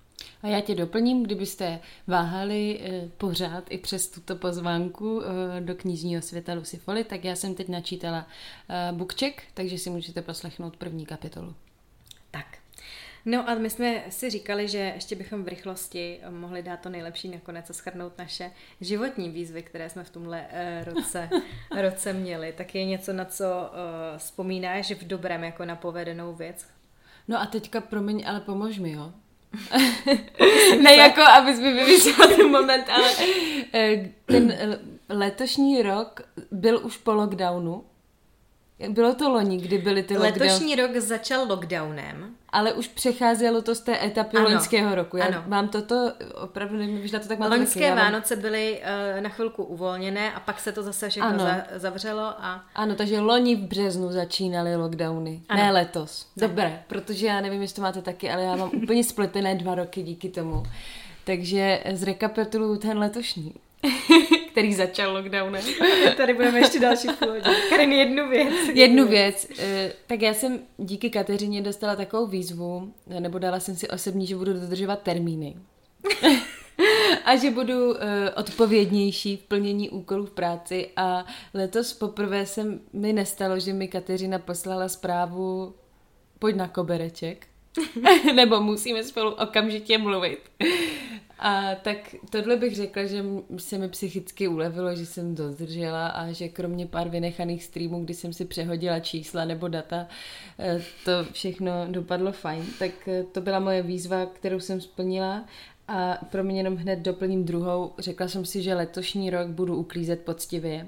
A 0.42 0.48
já 0.48 0.62
tě 0.62 0.76
doplním, 0.76 1.24
kdybyste 1.24 1.80
váhali 2.08 2.80
eh, 2.82 3.10
pořád 3.18 3.64
i 3.70 3.78
přes 3.78 4.08
tuto 4.08 4.36
pozvánku 4.36 5.22
eh, 5.24 5.62
do 5.62 5.76
knižního 5.76 6.22
světa 6.22 6.54
Lucy 6.54 6.78
Foley, 6.78 7.04
tak 7.04 7.26
já 7.26 7.36
jsem 7.36 7.56
teď 7.56 7.68
načítala 7.70 8.28
bookcheck, 8.92 9.44
takže 9.54 9.78
si 9.78 9.90
můžete 9.90 10.22
poslechnout 10.22 10.78
první 10.78 11.06
kapitolu. 11.06 11.56
Tak, 12.32 12.61
No 13.26 13.50
a 13.50 13.56
my 13.56 13.70
jsme 13.70 14.04
si 14.10 14.30
říkali, 14.30 14.68
že 14.68 14.78
ještě 14.78 15.16
bychom 15.16 15.44
v 15.44 15.48
rychlosti 15.48 16.20
mohli 16.30 16.64
dát 16.64 16.80
to 16.80 16.90
nejlepší 16.90 17.28
nakonec 17.30 17.70
a 17.70 17.74
schrnout 17.74 18.18
naše 18.18 18.52
životní 18.82 19.30
výzvy, 19.30 19.64
které 19.64 19.90
jsme 19.90 20.04
v 20.04 20.10
tomhle 20.10 20.46
uh, 20.88 20.94
roce, 20.94 21.30
roce 21.82 22.14
měli. 22.14 22.54
Tak 22.58 22.76
je 22.76 22.86
něco, 22.86 23.14
na 23.14 23.26
co 23.26 23.46
uh, 23.46 24.18
vzpomínáš 24.18 24.92
v 24.92 25.08
dobrém 25.08 25.44
jako 25.44 25.66
na 25.66 25.76
povedenou 25.76 26.34
věc? 26.34 26.66
No 27.28 27.42
a 27.42 27.46
teďka, 27.46 27.82
promiň, 27.82 28.24
ale 28.28 28.40
pomož 28.40 28.80
mi, 28.80 28.92
jo? 28.92 29.14
ne 30.82 30.96
jako, 30.96 31.22
abys 31.22 31.60
mi 31.60 31.74
vyvěřila 31.74 32.28
ten 32.28 32.52
moment, 32.52 32.90
ale 32.90 33.12
eh, 33.74 34.10
ten 34.26 34.58
letošní 35.10 35.82
rok 35.82 36.22
byl 36.52 36.86
už 36.86 36.98
po 36.98 37.14
lockdownu. 37.14 37.84
Bylo 38.90 39.16
to 39.16 39.30
loni, 39.30 39.58
kdy 39.58 39.78
byly 39.78 40.04
ty 40.04 40.18
lockdowny. 40.18 40.48
Letošní 40.48 40.76
rok 40.76 40.96
začal 40.96 41.48
lockdownem 41.48 42.36
ale 42.52 42.74
už 42.74 42.88
přecházelo 42.88 43.62
to 43.62 43.76
z 43.76 43.80
té 43.80 44.06
etapy 44.06 44.38
ano, 44.38 44.50
loňského 44.50 44.96
roku. 44.96 45.18
Já 45.18 45.26
ano. 45.26 45.44
mám 45.48 45.68
toto, 45.68 46.12
opravdu 46.44 46.78
nevím, 46.78 47.08
že 47.08 47.14
na 47.14 47.20
to 47.20 47.28
tak 47.28 47.40
mám 47.40 47.52
Loňské 47.52 47.90
taky, 47.90 48.02
Vánoce 48.02 48.36
mám... 48.36 48.42
byly 48.42 48.82
uh, 49.16 49.22
na 49.22 49.30
chvilku 49.30 49.64
uvolněné 49.64 50.34
a 50.34 50.40
pak 50.40 50.60
se 50.60 50.72
to 50.72 50.84
zase 50.84 51.10
všechno 51.10 51.30
ano. 51.30 51.40
za, 51.40 51.64
zavřelo. 51.76 52.22
A... 52.22 52.66
Ano, 52.76 52.96
takže 52.96 53.20
loni 53.20 53.56
v 53.56 53.60
březnu 53.60 54.12
začínaly 54.12 54.76
lockdowny, 54.76 55.42
ano. 55.50 55.62
ne 55.64 55.72
letos. 55.72 56.28
Ne. 56.36 56.48
Dobré, 56.48 56.84
protože 56.88 57.28
já 57.28 57.42
nevím, 57.42 57.62
jestli 57.62 57.76
to 57.76 57.82
máte 57.82 58.02
taky, 58.02 58.32
ale 58.32 58.44
já 58.44 58.56
mám 58.56 58.72
úplně 58.84 59.04
spletené 59.04 59.56
dva 59.56 59.76
roky 59.76 60.04
díky 60.04 60.30
tomu. 60.30 60.64
Takže 61.24 61.84
zrekapituluju 61.94 62.78
ten 62.78 62.98
letošní. 62.98 63.54
který 64.52 64.74
začal 64.74 65.14
lockdownem. 65.14 65.64
Tady 66.18 66.34
budeme 66.34 66.60
ještě 66.60 66.80
další 66.80 67.08
v 67.08 67.70
Karin, 67.70 67.92
jednu 67.92 68.30
věc. 68.30 68.54
Jednu 68.74 69.08
věc. 69.08 69.48
Eh, 69.60 69.94
tak 70.08 70.22
já 70.22 70.34
jsem 70.34 70.60
díky 70.78 71.10
Kateřině 71.10 71.62
dostala 71.62 71.96
takovou 71.96 72.28
výzvu, 72.28 72.94
nebo 73.20 73.40
dala 73.40 73.60
jsem 73.60 73.76
si 73.76 73.88
osobní, 73.88 74.28
že 74.28 74.36
budu 74.36 74.54
dodržovat 74.54 75.02
termíny. 75.02 75.56
a 77.26 77.36
že 77.36 77.52
budu 77.52 77.90
uh, 77.90 77.98
odpovědnější 78.36 79.38
v 79.38 79.44
plnění 79.44 79.90
úkolů 79.90 80.26
v 80.26 80.32
práci 80.32 80.90
a 80.96 81.26
letos 81.54 81.94
poprvé 81.94 82.46
se 82.46 82.66
mi 82.94 83.14
nestalo, 83.14 83.60
že 83.60 83.74
mi 83.74 83.88
Kateřina 83.88 84.40
poslala 84.40 84.90
zprávu 84.90 85.76
pojď 86.40 86.56
na 86.56 86.68
kobereček. 86.68 87.48
Nebo 88.36 88.62
musíme 88.62 89.04
spolu 89.04 89.32
okamžitě 89.32 89.98
mluvit. 89.98 90.40
A 91.44 91.76
tak 91.76 92.16
tohle 92.30 92.58
bych 92.58 92.76
řekla, 92.76 93.06
že 93.06 93.26
se 93.58 93.78
mi 93.78 93.90
psychicky 93.90 94.48
ulevilo, 94.48 94.96
že 94.96 95.06
jsem 95.06 95.36
dodržela 95.36 96.08
a 96.08 96.32
že 96.32 96.50
kromě 96.50 96.88
pár 96.88 97.10
vynechaných 97.10 97.64
streamů, 97.64 98.04
kdy 98.04 98.14
jsem 98.14 98.34
si 98.34 98.46
přehodila 98.46 99.00
čísla 99.00 99.46
nebo 99.46 99.68
data, 99.68 100.08
eh, 100.60 100.82
to 101.06 101.12
všechno 101.32 101.72
dopadlo 101.88 102.32
fajn. 102.32 102.66
Tak 102.80 103.08
eh, 103.08 103.24
to 103.24 103.42
byla 103.42 103.60
moje 103.60 103.82
výzva, 103.82 104.26
kterou 104.26 104.60
jsem 104.60 104.82
splnila 104.82 105.46
a 105.88 106.18
pro 106.32 106.44
mě 106.44 106.60
jenom 106.60 106.76
hned 106.76 107.00
doplním 107.00 107.46
druhou. 107.46 107.94
Řekla 108.00 108.28
jsem 108.28 108.46
si, 108.46 108.62
že 108.62 108.76
letošní 108.76 109.30
rok 109.30 109.48
budu 109.48 109.76
uklízet 109.76 110.22
poctivě. 110.22 110.88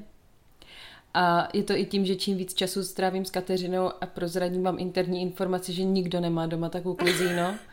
A 1.14 1.48
je 1.54 1.64
to 1.64 1.74
i 1.74 1.86
tím, 1.86 2.06
že 2.06 2.16
čím 2.16 2.38
víc 2.38 2.54
času 2.54 2.84
strávím 2.84 3.26
s 3.26 3.32
Kateřinou 3.32 3.92
a 4.02 4.06
prozradím 4.06 4.64
vám 4.64 4.80
interní 4.80 5.22
informaci, 5.22 5.74
že 5.74 5.84
nikdo 5.84 6.20
nemá 6.20 6.46
doma 6.46 6.70
takovou 6.70 6.96
klizíno, 6.96 7.56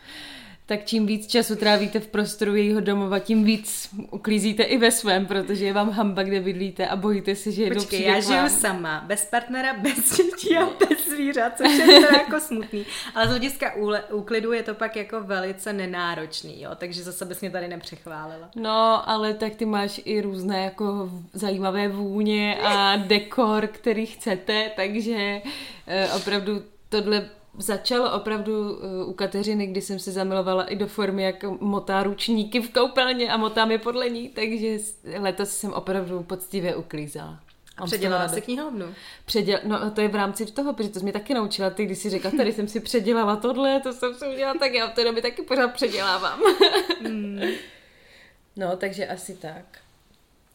tak 0.71 0.85
čím 0.85 1.07
víc 1.07 1.27
času 1.27 1.57
trávíte 1.57 2.01
v 2.01 2.07
prostoru 2.07 2.55
jejího 2.55 2.81
domova, 2.81 3.19
tím 3.19 3.45
víc 3.45 3.89
uklízíte 4.11 4.63
i 4.63 4.79
ve 4.79 4.91
svém, 4.91 5.27
protože 5.27 5.65
je 5.65 5.73
vám 5.73 5.91
hamba, 5.91 6.23
kde 6.23 6.41
bydlíte 6.41 6.87
a 6.87 6.97
bojíte 6.97 7.35
se, 7.35 7.53
že 7.53 7.63
jednou 7.63 7.81
Počkej, 7.81 8.03
já 8.03 8.21
žiju 8.21 8.49
sama, 8.49 9.05
bez 9.07 9.25
partnera, 9.25 9.75
bez 9.75 10.17
dětí 10.17 10.57
a 10.57 10.67
bez 10.89 11.09
zvířat, 11.09 11.57
což 11.57 11.79
je 11.79 12.01
to 12.01 12.17
jako 12.17 12.41
smutný. 12.41 12.87
Ale 13.15 13.27
z 13.27 13.31
hlediska 13.31 13.73
úklidu 14.13 14.53
je 14.53 14.63
to 14.63 14.75
pak 14.75 14.97
jako 14.97 15.21
velice 15.21 15.73
nenáročný, 15.73 16.63
jo, 16.63 16.71
takže 16.75 17.03
zase 17.03 17.25
bys 17.25 17.41
mě 17.41 17.51
tady 17.51 17.69
nepřechválila. 17.69 18.51
No, 18.57 19.09
ale 19.09 19.35
tak 19.35 19.55
ty 19.55 19.65
máš 19.65 20.01
i 20.05 20.21
různé 20.21 20.65
jako 20.65 21.11
zajímavé 21.33 21.89
vůně 21.89 22.59
a 22.63 22.97
dekor, 22.97 23.67
který 23.67 24.07
chcete, 24.07 24.71
takže 24.77 25.43
eh, 25.87 26.09
opravdu 26.13 26.63
tohle 26.89 27.29
začalo 27.61 28.13
opravdu 28.13 28.73
uh, 28.73 29.09
u 29.09 29.13
Kateřiny, 29.13 29.67
kdy 29.67 29.81
jsem 29.81 29.99
se 29.99 30.13
zamilovala 30.13 30.65
i 30.65 30.77
do 30.77 30.87
formy, 30.87 31.23
jak 31.23 31.43
motá 31.61 32.03
ručníky 32.03 32.61
v 32.61 32.73
koupelně 32.73 33.33
a 33.33 33.37
motám 33.37 33.71
je 33.71 33.79
podle 33.79 34.11
ní, 34.11 34.29
takže 34.29 34.79
letos 35.19 35.51
jsem 35.51 35.73
opravdu 35.73 36.23
poctivě 36.23 36.77
uklízela. 36.77 37.41
A 37.77 37.87
předělala 37.87 38.29
si 38.29 38.41
knihovnu? 38.41 38.87
Předěl... 39.25 39.59
No 39.65 39.91
to 39.91 40.01
je 40.01 40.09
v 40.09 40.15
rámci 40.15 40.47
toho, 40.47 40.73
protože 40.73 40.89
to 40.89 40.99
jsi 40.99 41.05
mi 41.05 41.13
taky 41.13 41.35
naučila. 41.35 41.71
Ty, 41.71 41.87
když 41.87 41.99
jsi 41.99 42.11
řekla, 42.11 42.31
tady 42.37 42.53
jsem 42.53 42.69
si 42.69 42.81
předělala 42.81 43.37
tohle, 43.37 43.81
to 43.81 43.93
jsem 43.93 44.15
si 44.15 44.29
udělala, 44.29 44.59
tak 44.59 44.75
já 44.75 44.91
v 44.91 44.95
té 44.95 45.05
době 45.05 45.23
taky 45.23 45.43
pořád 45.43 45.69
předělávám. 45.69 46.41
mm. 47.09 47.41
No, 48.57 48.77
takže 48.77 49.07
asi 49.07 49.35
tak. 49.35 49.65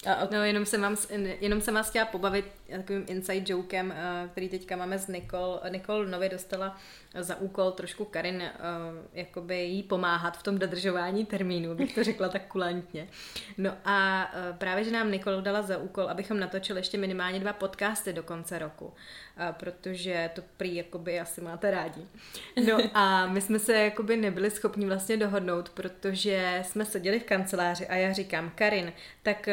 A, 0.05 0.27
no, 0.31 0.43
jenom 0.43 0.65
jsem, 0.65 0.81
vám, 0.81 0.95
jenom 1.41 1.61
jsem 1.61 1.73
vás 1.73 1.89
chtěla 1.89 2.05
pobavit 2.05 2.45
takovým 2.69 3.05
inside 3.07 3.53
jokem, 3.53 3.91
eh, 3.91 4.29
který 4.31 4.49
teďka 4.49 4.75
máme 4.75 4.99
s 4.99 5.07
Nikol. 5.07 5.59
Nikol 5.69 6.05
nově 6.05 6.29
dostala 6.29 6.77
za 7.19 7.35
úkol 7.35 7.71
trošku 7.71 8.05
Karin 8.05 8.43
jakoby 9.13 9.57
jí 9.57 9.83
pomáhat 9.83 10.37
v 10.37 10.43
tom 10.43 10.59
dodržování 10.59 11.25
termínu, 11.25 11.75
bych 11.75 11.95
to 11.95 12.03
řekla 12.03 12.29
tak 12.29 12.47
kulantně. 12.47 13.07
No 13.57 13.71
a 13.85 14.29
právě, 14.57 14.83
že 14.83 14.91
nám 14.91 15.11
Nikol 15.11 15.41
dala 15.41 15.61
za 15.61 15.77
úkol, 15.77 16.09
abychom 16.09 16.39
natočili 16.39 16.79
ještě 16.79 16.97
minimálně 16.97 17.39
dva 17.39 17.53
podcasty 17.53 18.13
do 18.13 18.23
konce 18.23 18.59
roku, 18.59 18.93
protože 19.51 20.29
to 20.35 20.41
prý 20.57 20.75
jakoby 20.75 21.19
asi 21.19 21.41
máte 21.41 21.71
rádi. 21.71 22.01
No 22.67 22.77
a 22.93 23.27
my 23.27 23.41
jsme 23.41 23.59
se 23.59 23.73
jakoby 23.73 24.17
nebyli 24.17 24.51
schopni 24.51 24.85
vlastně 24.85 25.17
dohodnout, 25.17 25.69
protože 25.69 26.61
jsme 26.65 26.85
seděli 26.85 27.19
v 27.19 27.23
kanceláři 27.23 27.87
a 27.87 27.95
já 27.95 28.13
říkám, 28.13 28.51
Karin, 28.55 28.93
tak 29.23 29.49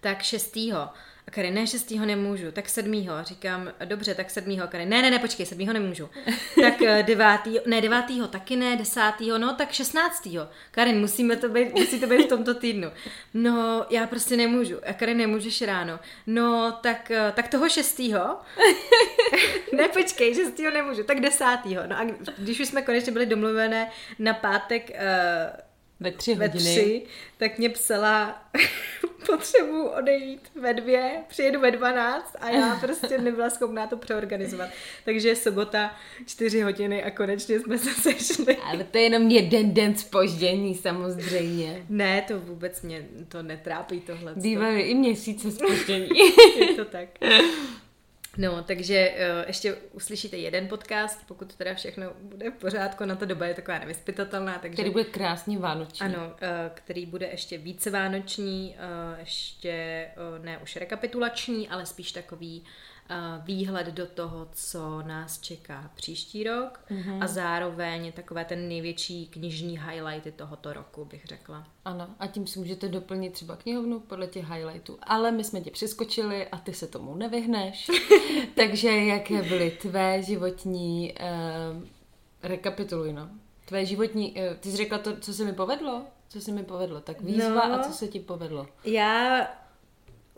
tak 0.00 0.22
šestýho. 0.22 0.88
A 1.26 1.30
Karin, 1.30 1.54
ne, 1.54 1.66
šestýho 1.66 2.06
nemůžu, 2.06 2.52
tak 2.52 2.68
sedmýho. 2.68 3.14
Říkám, 3.22 3.72
dobře, 3.84 4.14
tak 4.14 4.30
sedmýho. 4.30 4.68
Karin, 4.68 4.88
ne, 4.88 5.02
ne, 5.02 5.10
ne, 5.10 5.18
počkej, 5.18 5.46
sedmýho 5.46 5.72
nemůžu. 5.72 6.10
tak 6.62 6.82
eh, 6.82 7.02
devátýho, 7.02 7.62
ne, 7.66 7.80
devátýho 7.80 8.28
taky 8.28 8.56
ne, 8.56 8.76
desátýho, 8.76 9.38
no, 9.38 9.54
tak 9.54 9.72
šestnáctýho. 9.72 10.48
Karin, 10.70 11.00
musíme 11.00 11.36
to 11.36 11.48
být, 11.48 11.72
musí 11.74 12.00
to 12.00 12.06
být 12.06 12.24
v 12.24 12.28
tomto 12.28 12.54
týdnu. 12.54 12.90
No, 13.34 13.86
já 13.90 14.06
prostě 14.06 14.36
nemůžu. 14.36 14.76
A 14.86 14.92
Karin, 14.92 15.16
nemůžeš 15.16 15.62
ráno. 15.62 16.00
No, 16.26 16.78
tak, 16.82 17.10
eh, 17.10 17.32
tak 17.36 17.48
toho 17.48 17.68
šestýho. 17.68 18.36
ne, 19.76 19.88
počkej, 19.88 20.34
šestýho 20.34 20.70
nemůžu, 20.70 21.02
tak 21.02 21.20
desátýho. 21.20 21.82
No 21.86 21.96
a 21.98 22.06
když 22.38 22.60
už 22.60 22.68
jsme 22.68 22.82
konečně 22.82 23.12
byli 23.12 23.26
domluvené 23.26 23.90
na 24.18 24.34
pátek 24.34 24.90
uh, 24.90 25.69
ve 26.00 26.12
tři 26.12 26.34
hodiny. 26.34 26.52
Ve 26.52 26.58
tři, 26.58 27.02
tak 27.36 27.58
mě 27.58 27.68
psala, 27.68 28.42
potřebuji 29.26 29.88
odejít 29.88 30.40
ve 30.60 30.74
dvě, 30.74 31.12
přijedu 31.28 31.60
ve 31.60 31.70
dvanáct 31.70 32.36
a 32.40 32.50
já 32.50 32.76
prostě 32.76 33.18
nebyla 33.18 33.50
schopná 33.50 33.86
to 33.86 33.96
přeorganizovat. 33.96 34.70
Takže 35.04 35.36
sobota, 35.36 35.94
čtyři 36.26 36.60
hodiny 36.60 37.02
a 37.02 37.10
konečně 37.10 37.60
jsme 37.60 37.78
se 37.78 37.90
sešli. 37.90 38.56
Ale 38.56 38.84
to 38.84 38.98
je 38.98 39.04
jenom 39.04 39.28
jeden 39.28 39.74
den 39.74 39.96
spoždění 39.96 40.74
samozřejmě. 40.74 41.86
Ne, 41.88 42.24
to 42.28 42.40
vůbec 42.40 42.82
mě 42.82 43.06
to 43.28 43.42
netrápí 43.42 44.00
tohle. 44.00 44.32
Bývají 44.36 44.82
i 44.82 44.94
měsíce 44.94 45.50
spoždění. 45.50 46.08
je 46.60 46.66
to 46.66 46.84
tak. 46.84 47.08
No, 48.36 48.62
takže 48.62 49.10
uh, 49.10 49.44
ještě 49.46 49.74
uslyšíte 49.74 50.36
jeden 50.36 50.68
podcast, 50.68 51.26
pokud 51.26 51.54
teda 51.54 51.74
všechno 51.74 52.12
bude 52.20 52.50
v 52.50 52.54
pořádku, 52.54 53.04
na 53.04 53.16
to 53.16 53.26
doba 53.26 53.46
je 53.46 53.54
taková 53.54 53.78
nevyspytatelná. 53.78 54.58
Takže, 54.58 54.74
který 54.74 54.90
bude 54.90 55.04
krásně 55.04 55.58
vánoční. 55.58 56.06
Ano, 56.06 56.26
uh, 56.26 56.32
který 56.74 57.06
bude 57.06 57.26
ještě 57.26 57.58
více 57.58 57.90
vánoční, 57.90 58.76
uh, 59.12 59.18
ještě 59.18 60.06
uh, 60.38 60.44
ne 60.44 60.58
už 60.58 60.76
rekapitulační, 60.76 61.68
ale 61.68 61.86
spíš 61.86 62.12
takový 62.12 62.64
výhled 63.44 63.86
do 63.86 64.06
toho, 64.06 64.48
co 64.52 65.02
nás 65.02 65.40
čeká 65.40 65.90
příští 65.94 66.44
rok 66.44 66.80
mm-hmm. 66.90 67.22
a 67.22 67.26
zároveň 67.26 68.12
takové 68.12 68.44
ten 68.44 68.68
největší 68.68 69.26
knižní 69.26 69.78
highlighty 69.78 70.32
tohoto 70.32 70.72
roku, 70.72 71.04
bych 71.04 71.24
řekla. 71.24 71.66
Ano, 71.84 72.08
a 72.18 72.26
tím 72.26 72.46
si 72.46 72.58
můžete 72.58 72.88
doplnit 72.88 73.32
třeba 73.32 73.56
knihovnu 73.56 74.00
podle 74.00 74.26
těch 74.26 74.50
highlightů. 74.50 74.98
Ale 75.02 75.32
my 75.32 75.44
jsme 75.44 75.60
tě 75.60 75.70
přeskočili 75.70 76.48
a 76.48 76.58
ty 76.58 76.74
se 76.74 76.86
tomu 76.86 77.14
nevyhneš. 77.14 77.90
Takže 78.54 78.88
jaké 78.88 79.42
byly 79.42 79.70
tvé 79.70 80.22
životní... 80.22 81.14
Uh, 81.76 81.84
rekapituluj, 82.42 83.12
no. 83.12 83.28
Tvé 83.64 83.86
životní... 83.86 84.32
Uh, 84.32 84.56
ty 84.60 84.70
jsi 84.70 84.76
řekla 84.76 84.98
to, 84.98 85.16
co 85.16 85.34
se 85.34 85.44
mi 85.44 85.52
povedlo? 85.52 86.02
Co 86.28 86.40
se 86.40 86.52
mi 86.52 86.62
povedlo? 86.62 87.00
Tak 87.00 87.20
výzva 87.20 87.68
no, 87.68 87.74
a 87.74 87.82
co 87.82 87.92
se 87.92 88.08
ti 88.08 88.20
povedlo? 88.20 88.66
Já 88.84 89.46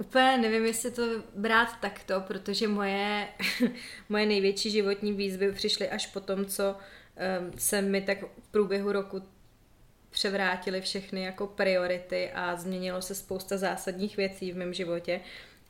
Úplně 0.02 0.38
nevím, 0.38 0.66
jestli 0.66 0.90
to 0.90 1.02
brát 1.36 1.68
takto, 1.80 2.20
protože 2.20 2.68
moje, 2.68 3.28
moje 4.08 4.26
největší 4.26 4.70
životní 4.70 5.12
výzvy 5.12 5.52
přišly 5.52 5.88
až 5.88 6.06
po 6.06 6.20
tom, 6.20 6.46
co 6.46 6.76
um, 6.76 7.52
se 7.58 7.82
mi 7.82 8.00
tak 8.00 8.18
v 8.22 8.48
průběhu 8.50 8.92
roku 8.92 9.22
převrátily 10.10 10.80
všechny 10.80 11.22
jako 11.22 11.46
priority 11.46 12.30
a 12.34 12.56
změnilo 12.56 13.02
se 13.02 13.14
spousta 13.14 13.56
zásadních 13.56 14.16
věcí 14.16 14.52
v 14.52 14.56
mém 14.56 14.74
životě. 14.74 15.20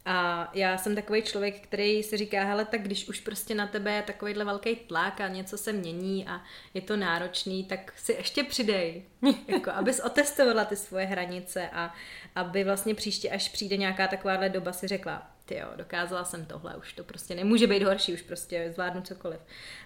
A 0.05 0.51
já 0.55 0.79
jsem 0.79 0.95
takový 0.95 1.23
člověk, 1.23 1.61
který 1.61 2.03
si 2.03 2.17
říká, 2.17 2.45
hele, 2.45 2.65
tak 2.65 2.83
když 2.83 3.09
už 3.09 3.21
prostě 3.21 3.55
na 3.55 3.67
tebe 3.67 3.93
je 3.93 4.03
takovýhle 4.03 4.45
velký 4.45 4.77
tlak 4.77 5.21
a 5.21 5.29
něco 5.29 5.59
se 5.59 5.73
mění 5.73 6.27
a 6.27 6.41
je 6.75 6.81
to 6.81 6.97
náročný, 6.97 7.65
tak 7.65 7.93
si 7.97 8.13
ještě 8.13 8.45
přidej, 8.45 9.03
jako 9.49 9.71
abys 9.71 10.01
otestovala 10.01 10.65
ty 10.65 10.77
svoje 10.77 11.07
hranice 11.07 11.71
a 11.73 11.95
aby 12.35 12.65
vlastně 12.65 12.95
příště, 12.95 13.31
až 13.31 13.49
přijde 13.49 13.77
nějaká 13.77 14.09
takováhle 14.09 14.49
doba, 14.49 14.73
si 14.73 14.89
řekla, 14.89 15.31
ty 15.45 15.57
jo, 15.59 15.69
dokázala 15.77 16.25
jsem 16.25 16.47
tohle, 16.47 16.77
už 16.77 16.93
to 16.93 17.05
prostě 17.05 17.35
nemůže 17.35 17.67
být 17.67 17.83
horší, 17.83 18.15
už 18.15 18.23
prostě 18.23 18.73
zvládnu 18.73 19.01
cokoliv. 19.01 19.41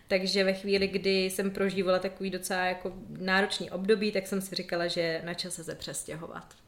Takže 0.08 0.44
ve 0.44 0.52
chvíli, 0.52 0.88
kdy 0.88 1.24
jsem 1.24 1.50
prožívala 1.50 1.98
takový 1.98 2.30
docela 2.30 2.64
jako 2.64 2.92
náročný 3.08 3.70
období, 3.70 4.12
tak 4.12 4.26
jsem 4.26 4.40
si 4.40 4.54
říkala, 4.54 4.86
že 4.86 5.22
na 5.24 5.34
čase 5.34 5.64
se 5.64 5.74
přestěhovat 5.74 6.65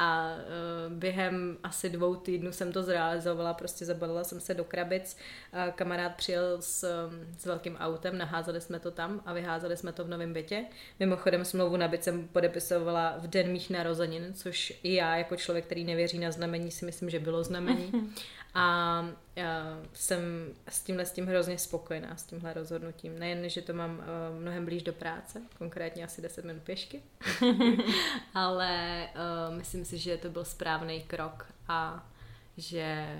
a 0.00 0.34
uh, 0.34 0.92
během 0.92 1.58
asi 1.62 1.90
dvou 1.90 2.14
týdnů 2.14 2.52
jsem 2.52 2.72
to 2.72 2.82
zrealizovala, 2.82 3.54
prostě 3.54 3.84
zabalila 3.84 4.24
jsem 4.24 4.40
se 4.40 4.54
do 4.54 4.64
krabic, 4.64 5.16
uh, 5.52 5.72
kamarád 5.72 6.14
přijel 6.14 6.62
s, 6.62 7.08
s 7.38 7.46
velkým 7.46 7.76
autem, 7.76 8.18
naházeli 8.18 8.60
jsme 8.60 8.78
to 8.78 8.90
tam 8.90 9.22
a 9.26 9.32
vyházeli 9.32 9.76
jsme 9.76 9.92
to 9.92 10.04
v 10.04 10.08
novém 10.08 10.32
bytě. 10.32 10.64
Mimochodem 11.00 11.44
smlouvu 11.44 11.76
na 11.76 11.88
byt 11.88 12.04
jsem 12.04 12.28
podepisovala 12.28 13.14
v 13.18 13.26
den 13.26 13.52
mých 13.52 13.70
narozenin, 13.70 14.34
což 14.34 14.72
i 14.82 14.94
já 14.94 15.16
jako 15.16 15.36
člověk, 15.36 15.64
který 15.64 15.84
nevěří 15.84 16.18
na 16.18 16.30
znamení, 16.30 16.70
si 16.70 16.84
myslím, 16.84 17.10
že 17.10 17.18
bylo 17.18 17.44
znamení. 17.44 17.92
A 18.54 19.04
já 19.36 19.78
jsem 19.92 20.20
s 20.68 20.82
tímhle 20.82 21.06
s 21.06 21.12
tím 21.12 21.26
hrozně 21.26 21.58
spokojená, 21.58 22.16
s 22.16 22.22
tímhle 22.22 22.52
rozhodnutím. 22.52 23.18
Nejen, 23.18 23.48
že 23.48 23.62
to 23.62 23.72
mám 23.72 23.98
uh, 23.98 24.40
mnohem 24.40 24.64
blíž 24.64 24.82
do 24.82 24.92
práce, 24.92 25.42
konkrétně 25.58 26.04
asi 26.04 26.22
10 26.22 26.44
minut 26.44 26.62
pěšky, 26.62 27.02
ale 28.34 29.06
uh, 29.14 29.56
myslím 29.56 29.84
si, 29.84 29.98
že 29.98 30.16
to 30.16 30.30
byl 30.30 30.44
správný 30.44 31.02
krok 31.02 31.46
a 31.68 32.10
že 32.56 33.18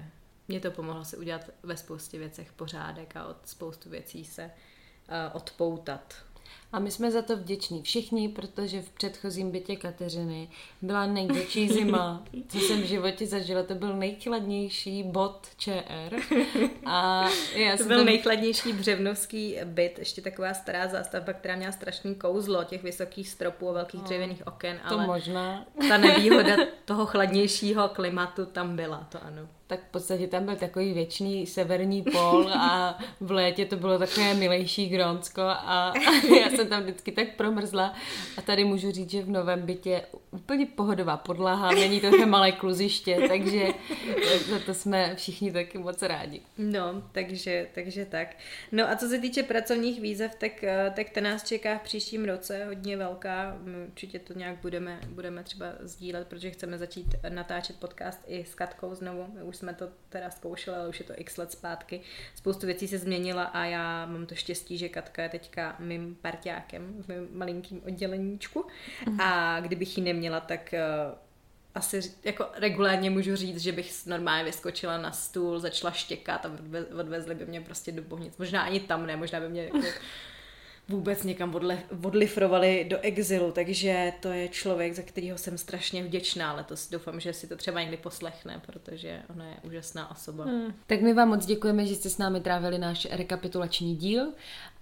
mě 0.48 0.60
to 0.60 0.70
pomohlo 0.70 1.04
si 1.04 1.16
udělat 1.16 1.50
ve 1.62 1.76
spoustě 1.76 2.18
věcech 2.18 2.52
pořádek 2.52 3.16
a 3.16 3.26
od 3.26 3.48
spoustu 3.48 3.90
věcí 3.90 4.24
se 4.24 4.50
odpoutat. 5.32 6.14
A 6.72 6.78
my 6.78 6.90
jsme 6.90 7.10
za 7.10 7.22
to 7.22 7.36
vděční 7.36 7.82
všichni, 7.82 8.28
protože 8.28 8.82
v 8.82 8.90
předchozím 8.90 9.50
bytě 9.50 9.76
Kateřiny 9.76 10.48
byla 10.82 11.06
největší 11.06 11.68
zima, 11.68 12.24
co 12.48 12.58
jsem 12.58 12.82
v 12.82 12.84
životě 12.84 13.26
zažila. 13.26 13.62
To 13.62 13.74
byl 13.74 13.96
nejchladnější 13.96 15.02
bod 15.02 15.48
ČR. 15.56 16.16
A 16.86 17.28
já 17.54 17.76
to 17.76 17.84
byl 17.84 17.96
tam... 17.96 18.06
nejchladnější 18.06 18.72
břevnovský 18.72 19.56
byt, 19.64 19.98
ještě 19.98 20.22
taková 20.22 20.54
stará 20.54 20.88
zástavba, 20.88 21.32
která 21.32 21.56
měla 21.56 21.72
strašný 21.72 22.14
kouzlo 22.14 22.64
těch 22.64 22.82
vysokých 22.82 23.28
stropů 23.28 23.68
a 23.68 23.72
velkých 23.72 24.00
no, 24.00 24.06
dřevěných 24.06 24.46
oken. 24.46 24.80
To 24.88 24.94
ale 24.94 25.06
možná. 25.06 25.66
Ta 25.88 25.96
nevýhoda 25.96 26.56
toho 26.84 27.06
chladnějšího 27.06 27.88
klimatu 27.88 28.46
tam 28.46 28.76
byla, 28.76 29.06
to 29.12 29.24
ano. 29.24 29.48
tak 29.66 29.80
v 29.80 29.90
podstatě 29.90 30.26
tam 30.26 30.44
byl 30.44 30.56
takový 30.56 30.92
věčný 30.92 31.46
severní 31.46 32.02
pol 32.02 32.50
a 32.54 32.98
v 33.20 33.30
létě 33.30 33.66
to 33.66 33.76
bylo 33.76 33.98
takové 33.98 34.34
milejší 34.34 34.88
Grónsko 34.88 35.42
a 35.42 35.92
já 36.40 36.50
jsem 36.50 36.59
tam 36.64 36.82
vždycky 36.82 37.12
tak 37.12 37.36
promrzla 37.36 37.94
a 38.36 38.42
tady 38.42 38.64
můžu 38.64 38.90
říct, 38.90 39.10
že 39.10 39.22
v 39.22 39.30
novém 39.30 39.62
bytě 39.62 40.02
úplně 40.30 40.66
pohodová 40.66 41.16
podlaha, 41.16 41.70
není 41.70 42.00
to 42.00 42.26
malé 42.26 42.52
kluziště, 42.52 43.18
takže 43.28 43.66
za 44.50 44.58
to 44.58 44.74
jsme 44.74 45.14
všichni 45.16 45.52
taky 45.52 45.78
moc 45.78 46.02
rádi. 46.02 46.40
No, 46.58 47.02
takže, 47.12 47.66
takže 47.74 48.04
tak. 48.04 48.36
No 48.72 48.90
a 48.90 48.96
co 48.96 49.08
se 49.08 49.18
týče 49.18 49.42
pracovních 49.42 50.00
výzev, 50.00 50.34
tak, 50.34 50.64
eh, 50.64 50.92
tak 50.96 51.10
to 51.10 51.20
nás 51.20 51.44
čeká 51.44 51.78
v 51.78 51.82
příštím 51.82 52.24
roce 52.24 52.64
hodně 52.64 52.96
velká. 52.96 53.58
My 53.62 53.86
určitě 53.86 54.18
to 54.18 54.38
nějak 54.38 54.56
budeme, 54.56 55.00
budeme 55.08 55.44
třeba 55.44 55.66
sdílet, 55.80 56.28
protože 56.28 56.50
chceme 56.50 56.78
začít 56.78 57.06
natáčet 57.28 57.76
podcast 57.76 58.24
i 58.26 58.44
s 58.44 58.54
Katkou 58.54 58.94
znovu. 58.94 59.26
My 59.34 59.42
už 59.42 59.56
jsme 59.56 59.74
to 59.74 59.88
teda 60.08 60.30
zkoušeli, 60.30 60.76
ale 60.76 60.88
už 60.88 60.98
je 60.98 61.06
to 61.06 61.12
x 61.16 61.36
let 61.36 61.52
zpátky. 61.52 62.00
Spoustu 62.34 62.66
věcí 62.66 62.88
se 62.88 62.98
změnila 62.98 63.44
a 63.44 63.64
já 63.64 64.06
mám 64.06 64.26
to 64.26 64.34
štěstí, 64.34 64.78
že 64.78 64.88
Katka 64.88 65.22
je 65.22 65.28
teďka 65.28 65.76
mým 65.78 66.14
parťákem 66.50 67.02
v 67.02 67.08
mém 67.08 67.28
malinkým 67.32 67.80
odděleníčku 67.86 68.66
mm. 69.08 69.20
a 69.20 69.60
kdybych 69.60 69.98
ji 69.98 70.04
neměla, 70.04 70.40
tak 70.40 70.74
eh, 70.74 70.84
asi 71.74 72.00
jako 72.24 72.46
regulárně 72.54 73.10
můžu 73.10 73.36
říct, 73.36 73.58
že 73.58 73.72
bych 73.72 74.06
normálně 74.06 74.44
vyskočila 74.44 74.98
na 74.98 75.12
stůl, 75.12 75.58
začala 75.58 75.92
štěkat 75.92 76.46
a 76.46 76.50
odvezli 76.98 77.34
by 77.34 77.46
mě 77.46 77.60
prostě 77.60 77.92
do 77.92 78.02
bohnic. 78.02 78.36
Možná 78.36 78.62
ani 78.62 78.80
tam 78.80 79.06
ne, 79.06 79.16
možná 79.16 79.40
by 79.40 79.48
mě 79.48 79.64
jako 79.64 79.78
vůbec 80.90 81.24
někam 81.24 81.54
odle, 81.54 81.78
odlifrovali 82.04 82.86
do 82.88 82.98
exilu, 83.00 83.52
takže 83.52 84.12
to 84.20 84.28
je 84.28 84.48
člověk, 84.48 84.94
za 84.94 85.02
kterého 85.02 85.38
jsem 85.38 85.58
strašně 85.58 86.04
vděčná 86.04 86.52
letos. 86.52 86.90
Doufám, 86.90 87.20
že 87.20 87.32
si 87.32 87.46
to 87.46 87.56
třeba 87.56 87.80
někdy 87.80 87.96
poslechne, 87.96 88.60
protože 88.66 89.22
ona 89.28 89.46
je 89.46 89.56
úžasná 89.62 90.10
osoba. 90.10 90.44
Hmm. 90.44 90.74
Tak 90.86 91.00
my 91.00 91.14
vám 91.14 91.28
moc 91.28 91.46
děkujeme, 91.46 91.86
že 91.86 91.94
jste 91.94 92.10
s 92.10 92.18
námi 92.18 92.40
trávili 92.40 92.78
náš 92.78 93.08
rekapitulační 93.10 93.96
díl 93.96 94.32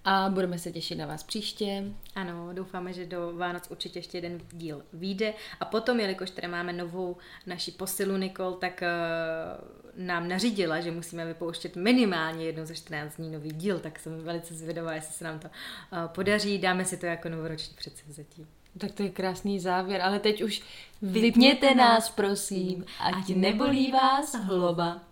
a 0.05 0.29
budeme 0.29 0.59
se 0.59 0.71
těšit 0.71 0.97
na 0.97 1.05
vás 1.05 1.23
příště. 1.23 1.83
Ano, 2.15 2.49
doufáme, 2.53 2.93
že 2.93 3.05
do 3.05 3.33
Vánoc 3.35 3.63
určitě 3.69 3.99
ještě 3.99 4.17
jeden 4.17 4.41
díl 4.51 4.83
vyjde. 4.93 5.33
A 5.59 5.65
potom, 5.65 5.99
jelikož 5.99 6.29
tady 6.29 6.47
máme 6.47 6.73
novou 6.73 7.17
naši 7.45 7.71
posilu 7.71 8.17
Nikol, 8.17 8.53
tak 8.53 8.83
uh, 8.83 10.05
nám 10.05 10.27
nařídila, 10.27 10.79
že 10.79 10.91
musíme 10.91 11.25
vypouštět 11.25 11.75
minimálně 11.75 12.45
jednou 12.45 12.65
za 12.65 12.73
14 12.73 13.15
dní 13.15 13.31
nový 13.31 13.49
díl, 13.49 13.79
tak 13.79 13.99
jsem 13.99 14.23
velice 14.23 14.53
zvědavá, 14.53 14.93
jestli 14.93 15.13
se 15.13 15.23
nám 15.23 15.39
to 15.39 15.47
uh, 15.47 16.07
podaří. 16.07 16.57
Dáme 16.57 16.85
si 16.85 16.97
to 16.97 17.05
jako 17.05 17.29
novoroční 17.29 17.75
předsevzetí. 17.77 18.47
Tak 18.77 18.91
to 18.91 19.03
je 19.03 19.09
krásný 19.09 19.59
závěr, 19.59 20.01
ale 20.01 20.19
teď 20.19 20.41
už 20.43 20.61
vypněte 21.01 21.75
nás, 21.75 22.09
prosím, 22.09 22.85
ať 22.99 23.29
nebolí 23.29 23.91
vás 23.91 24.35
hlova. 24.35 25.08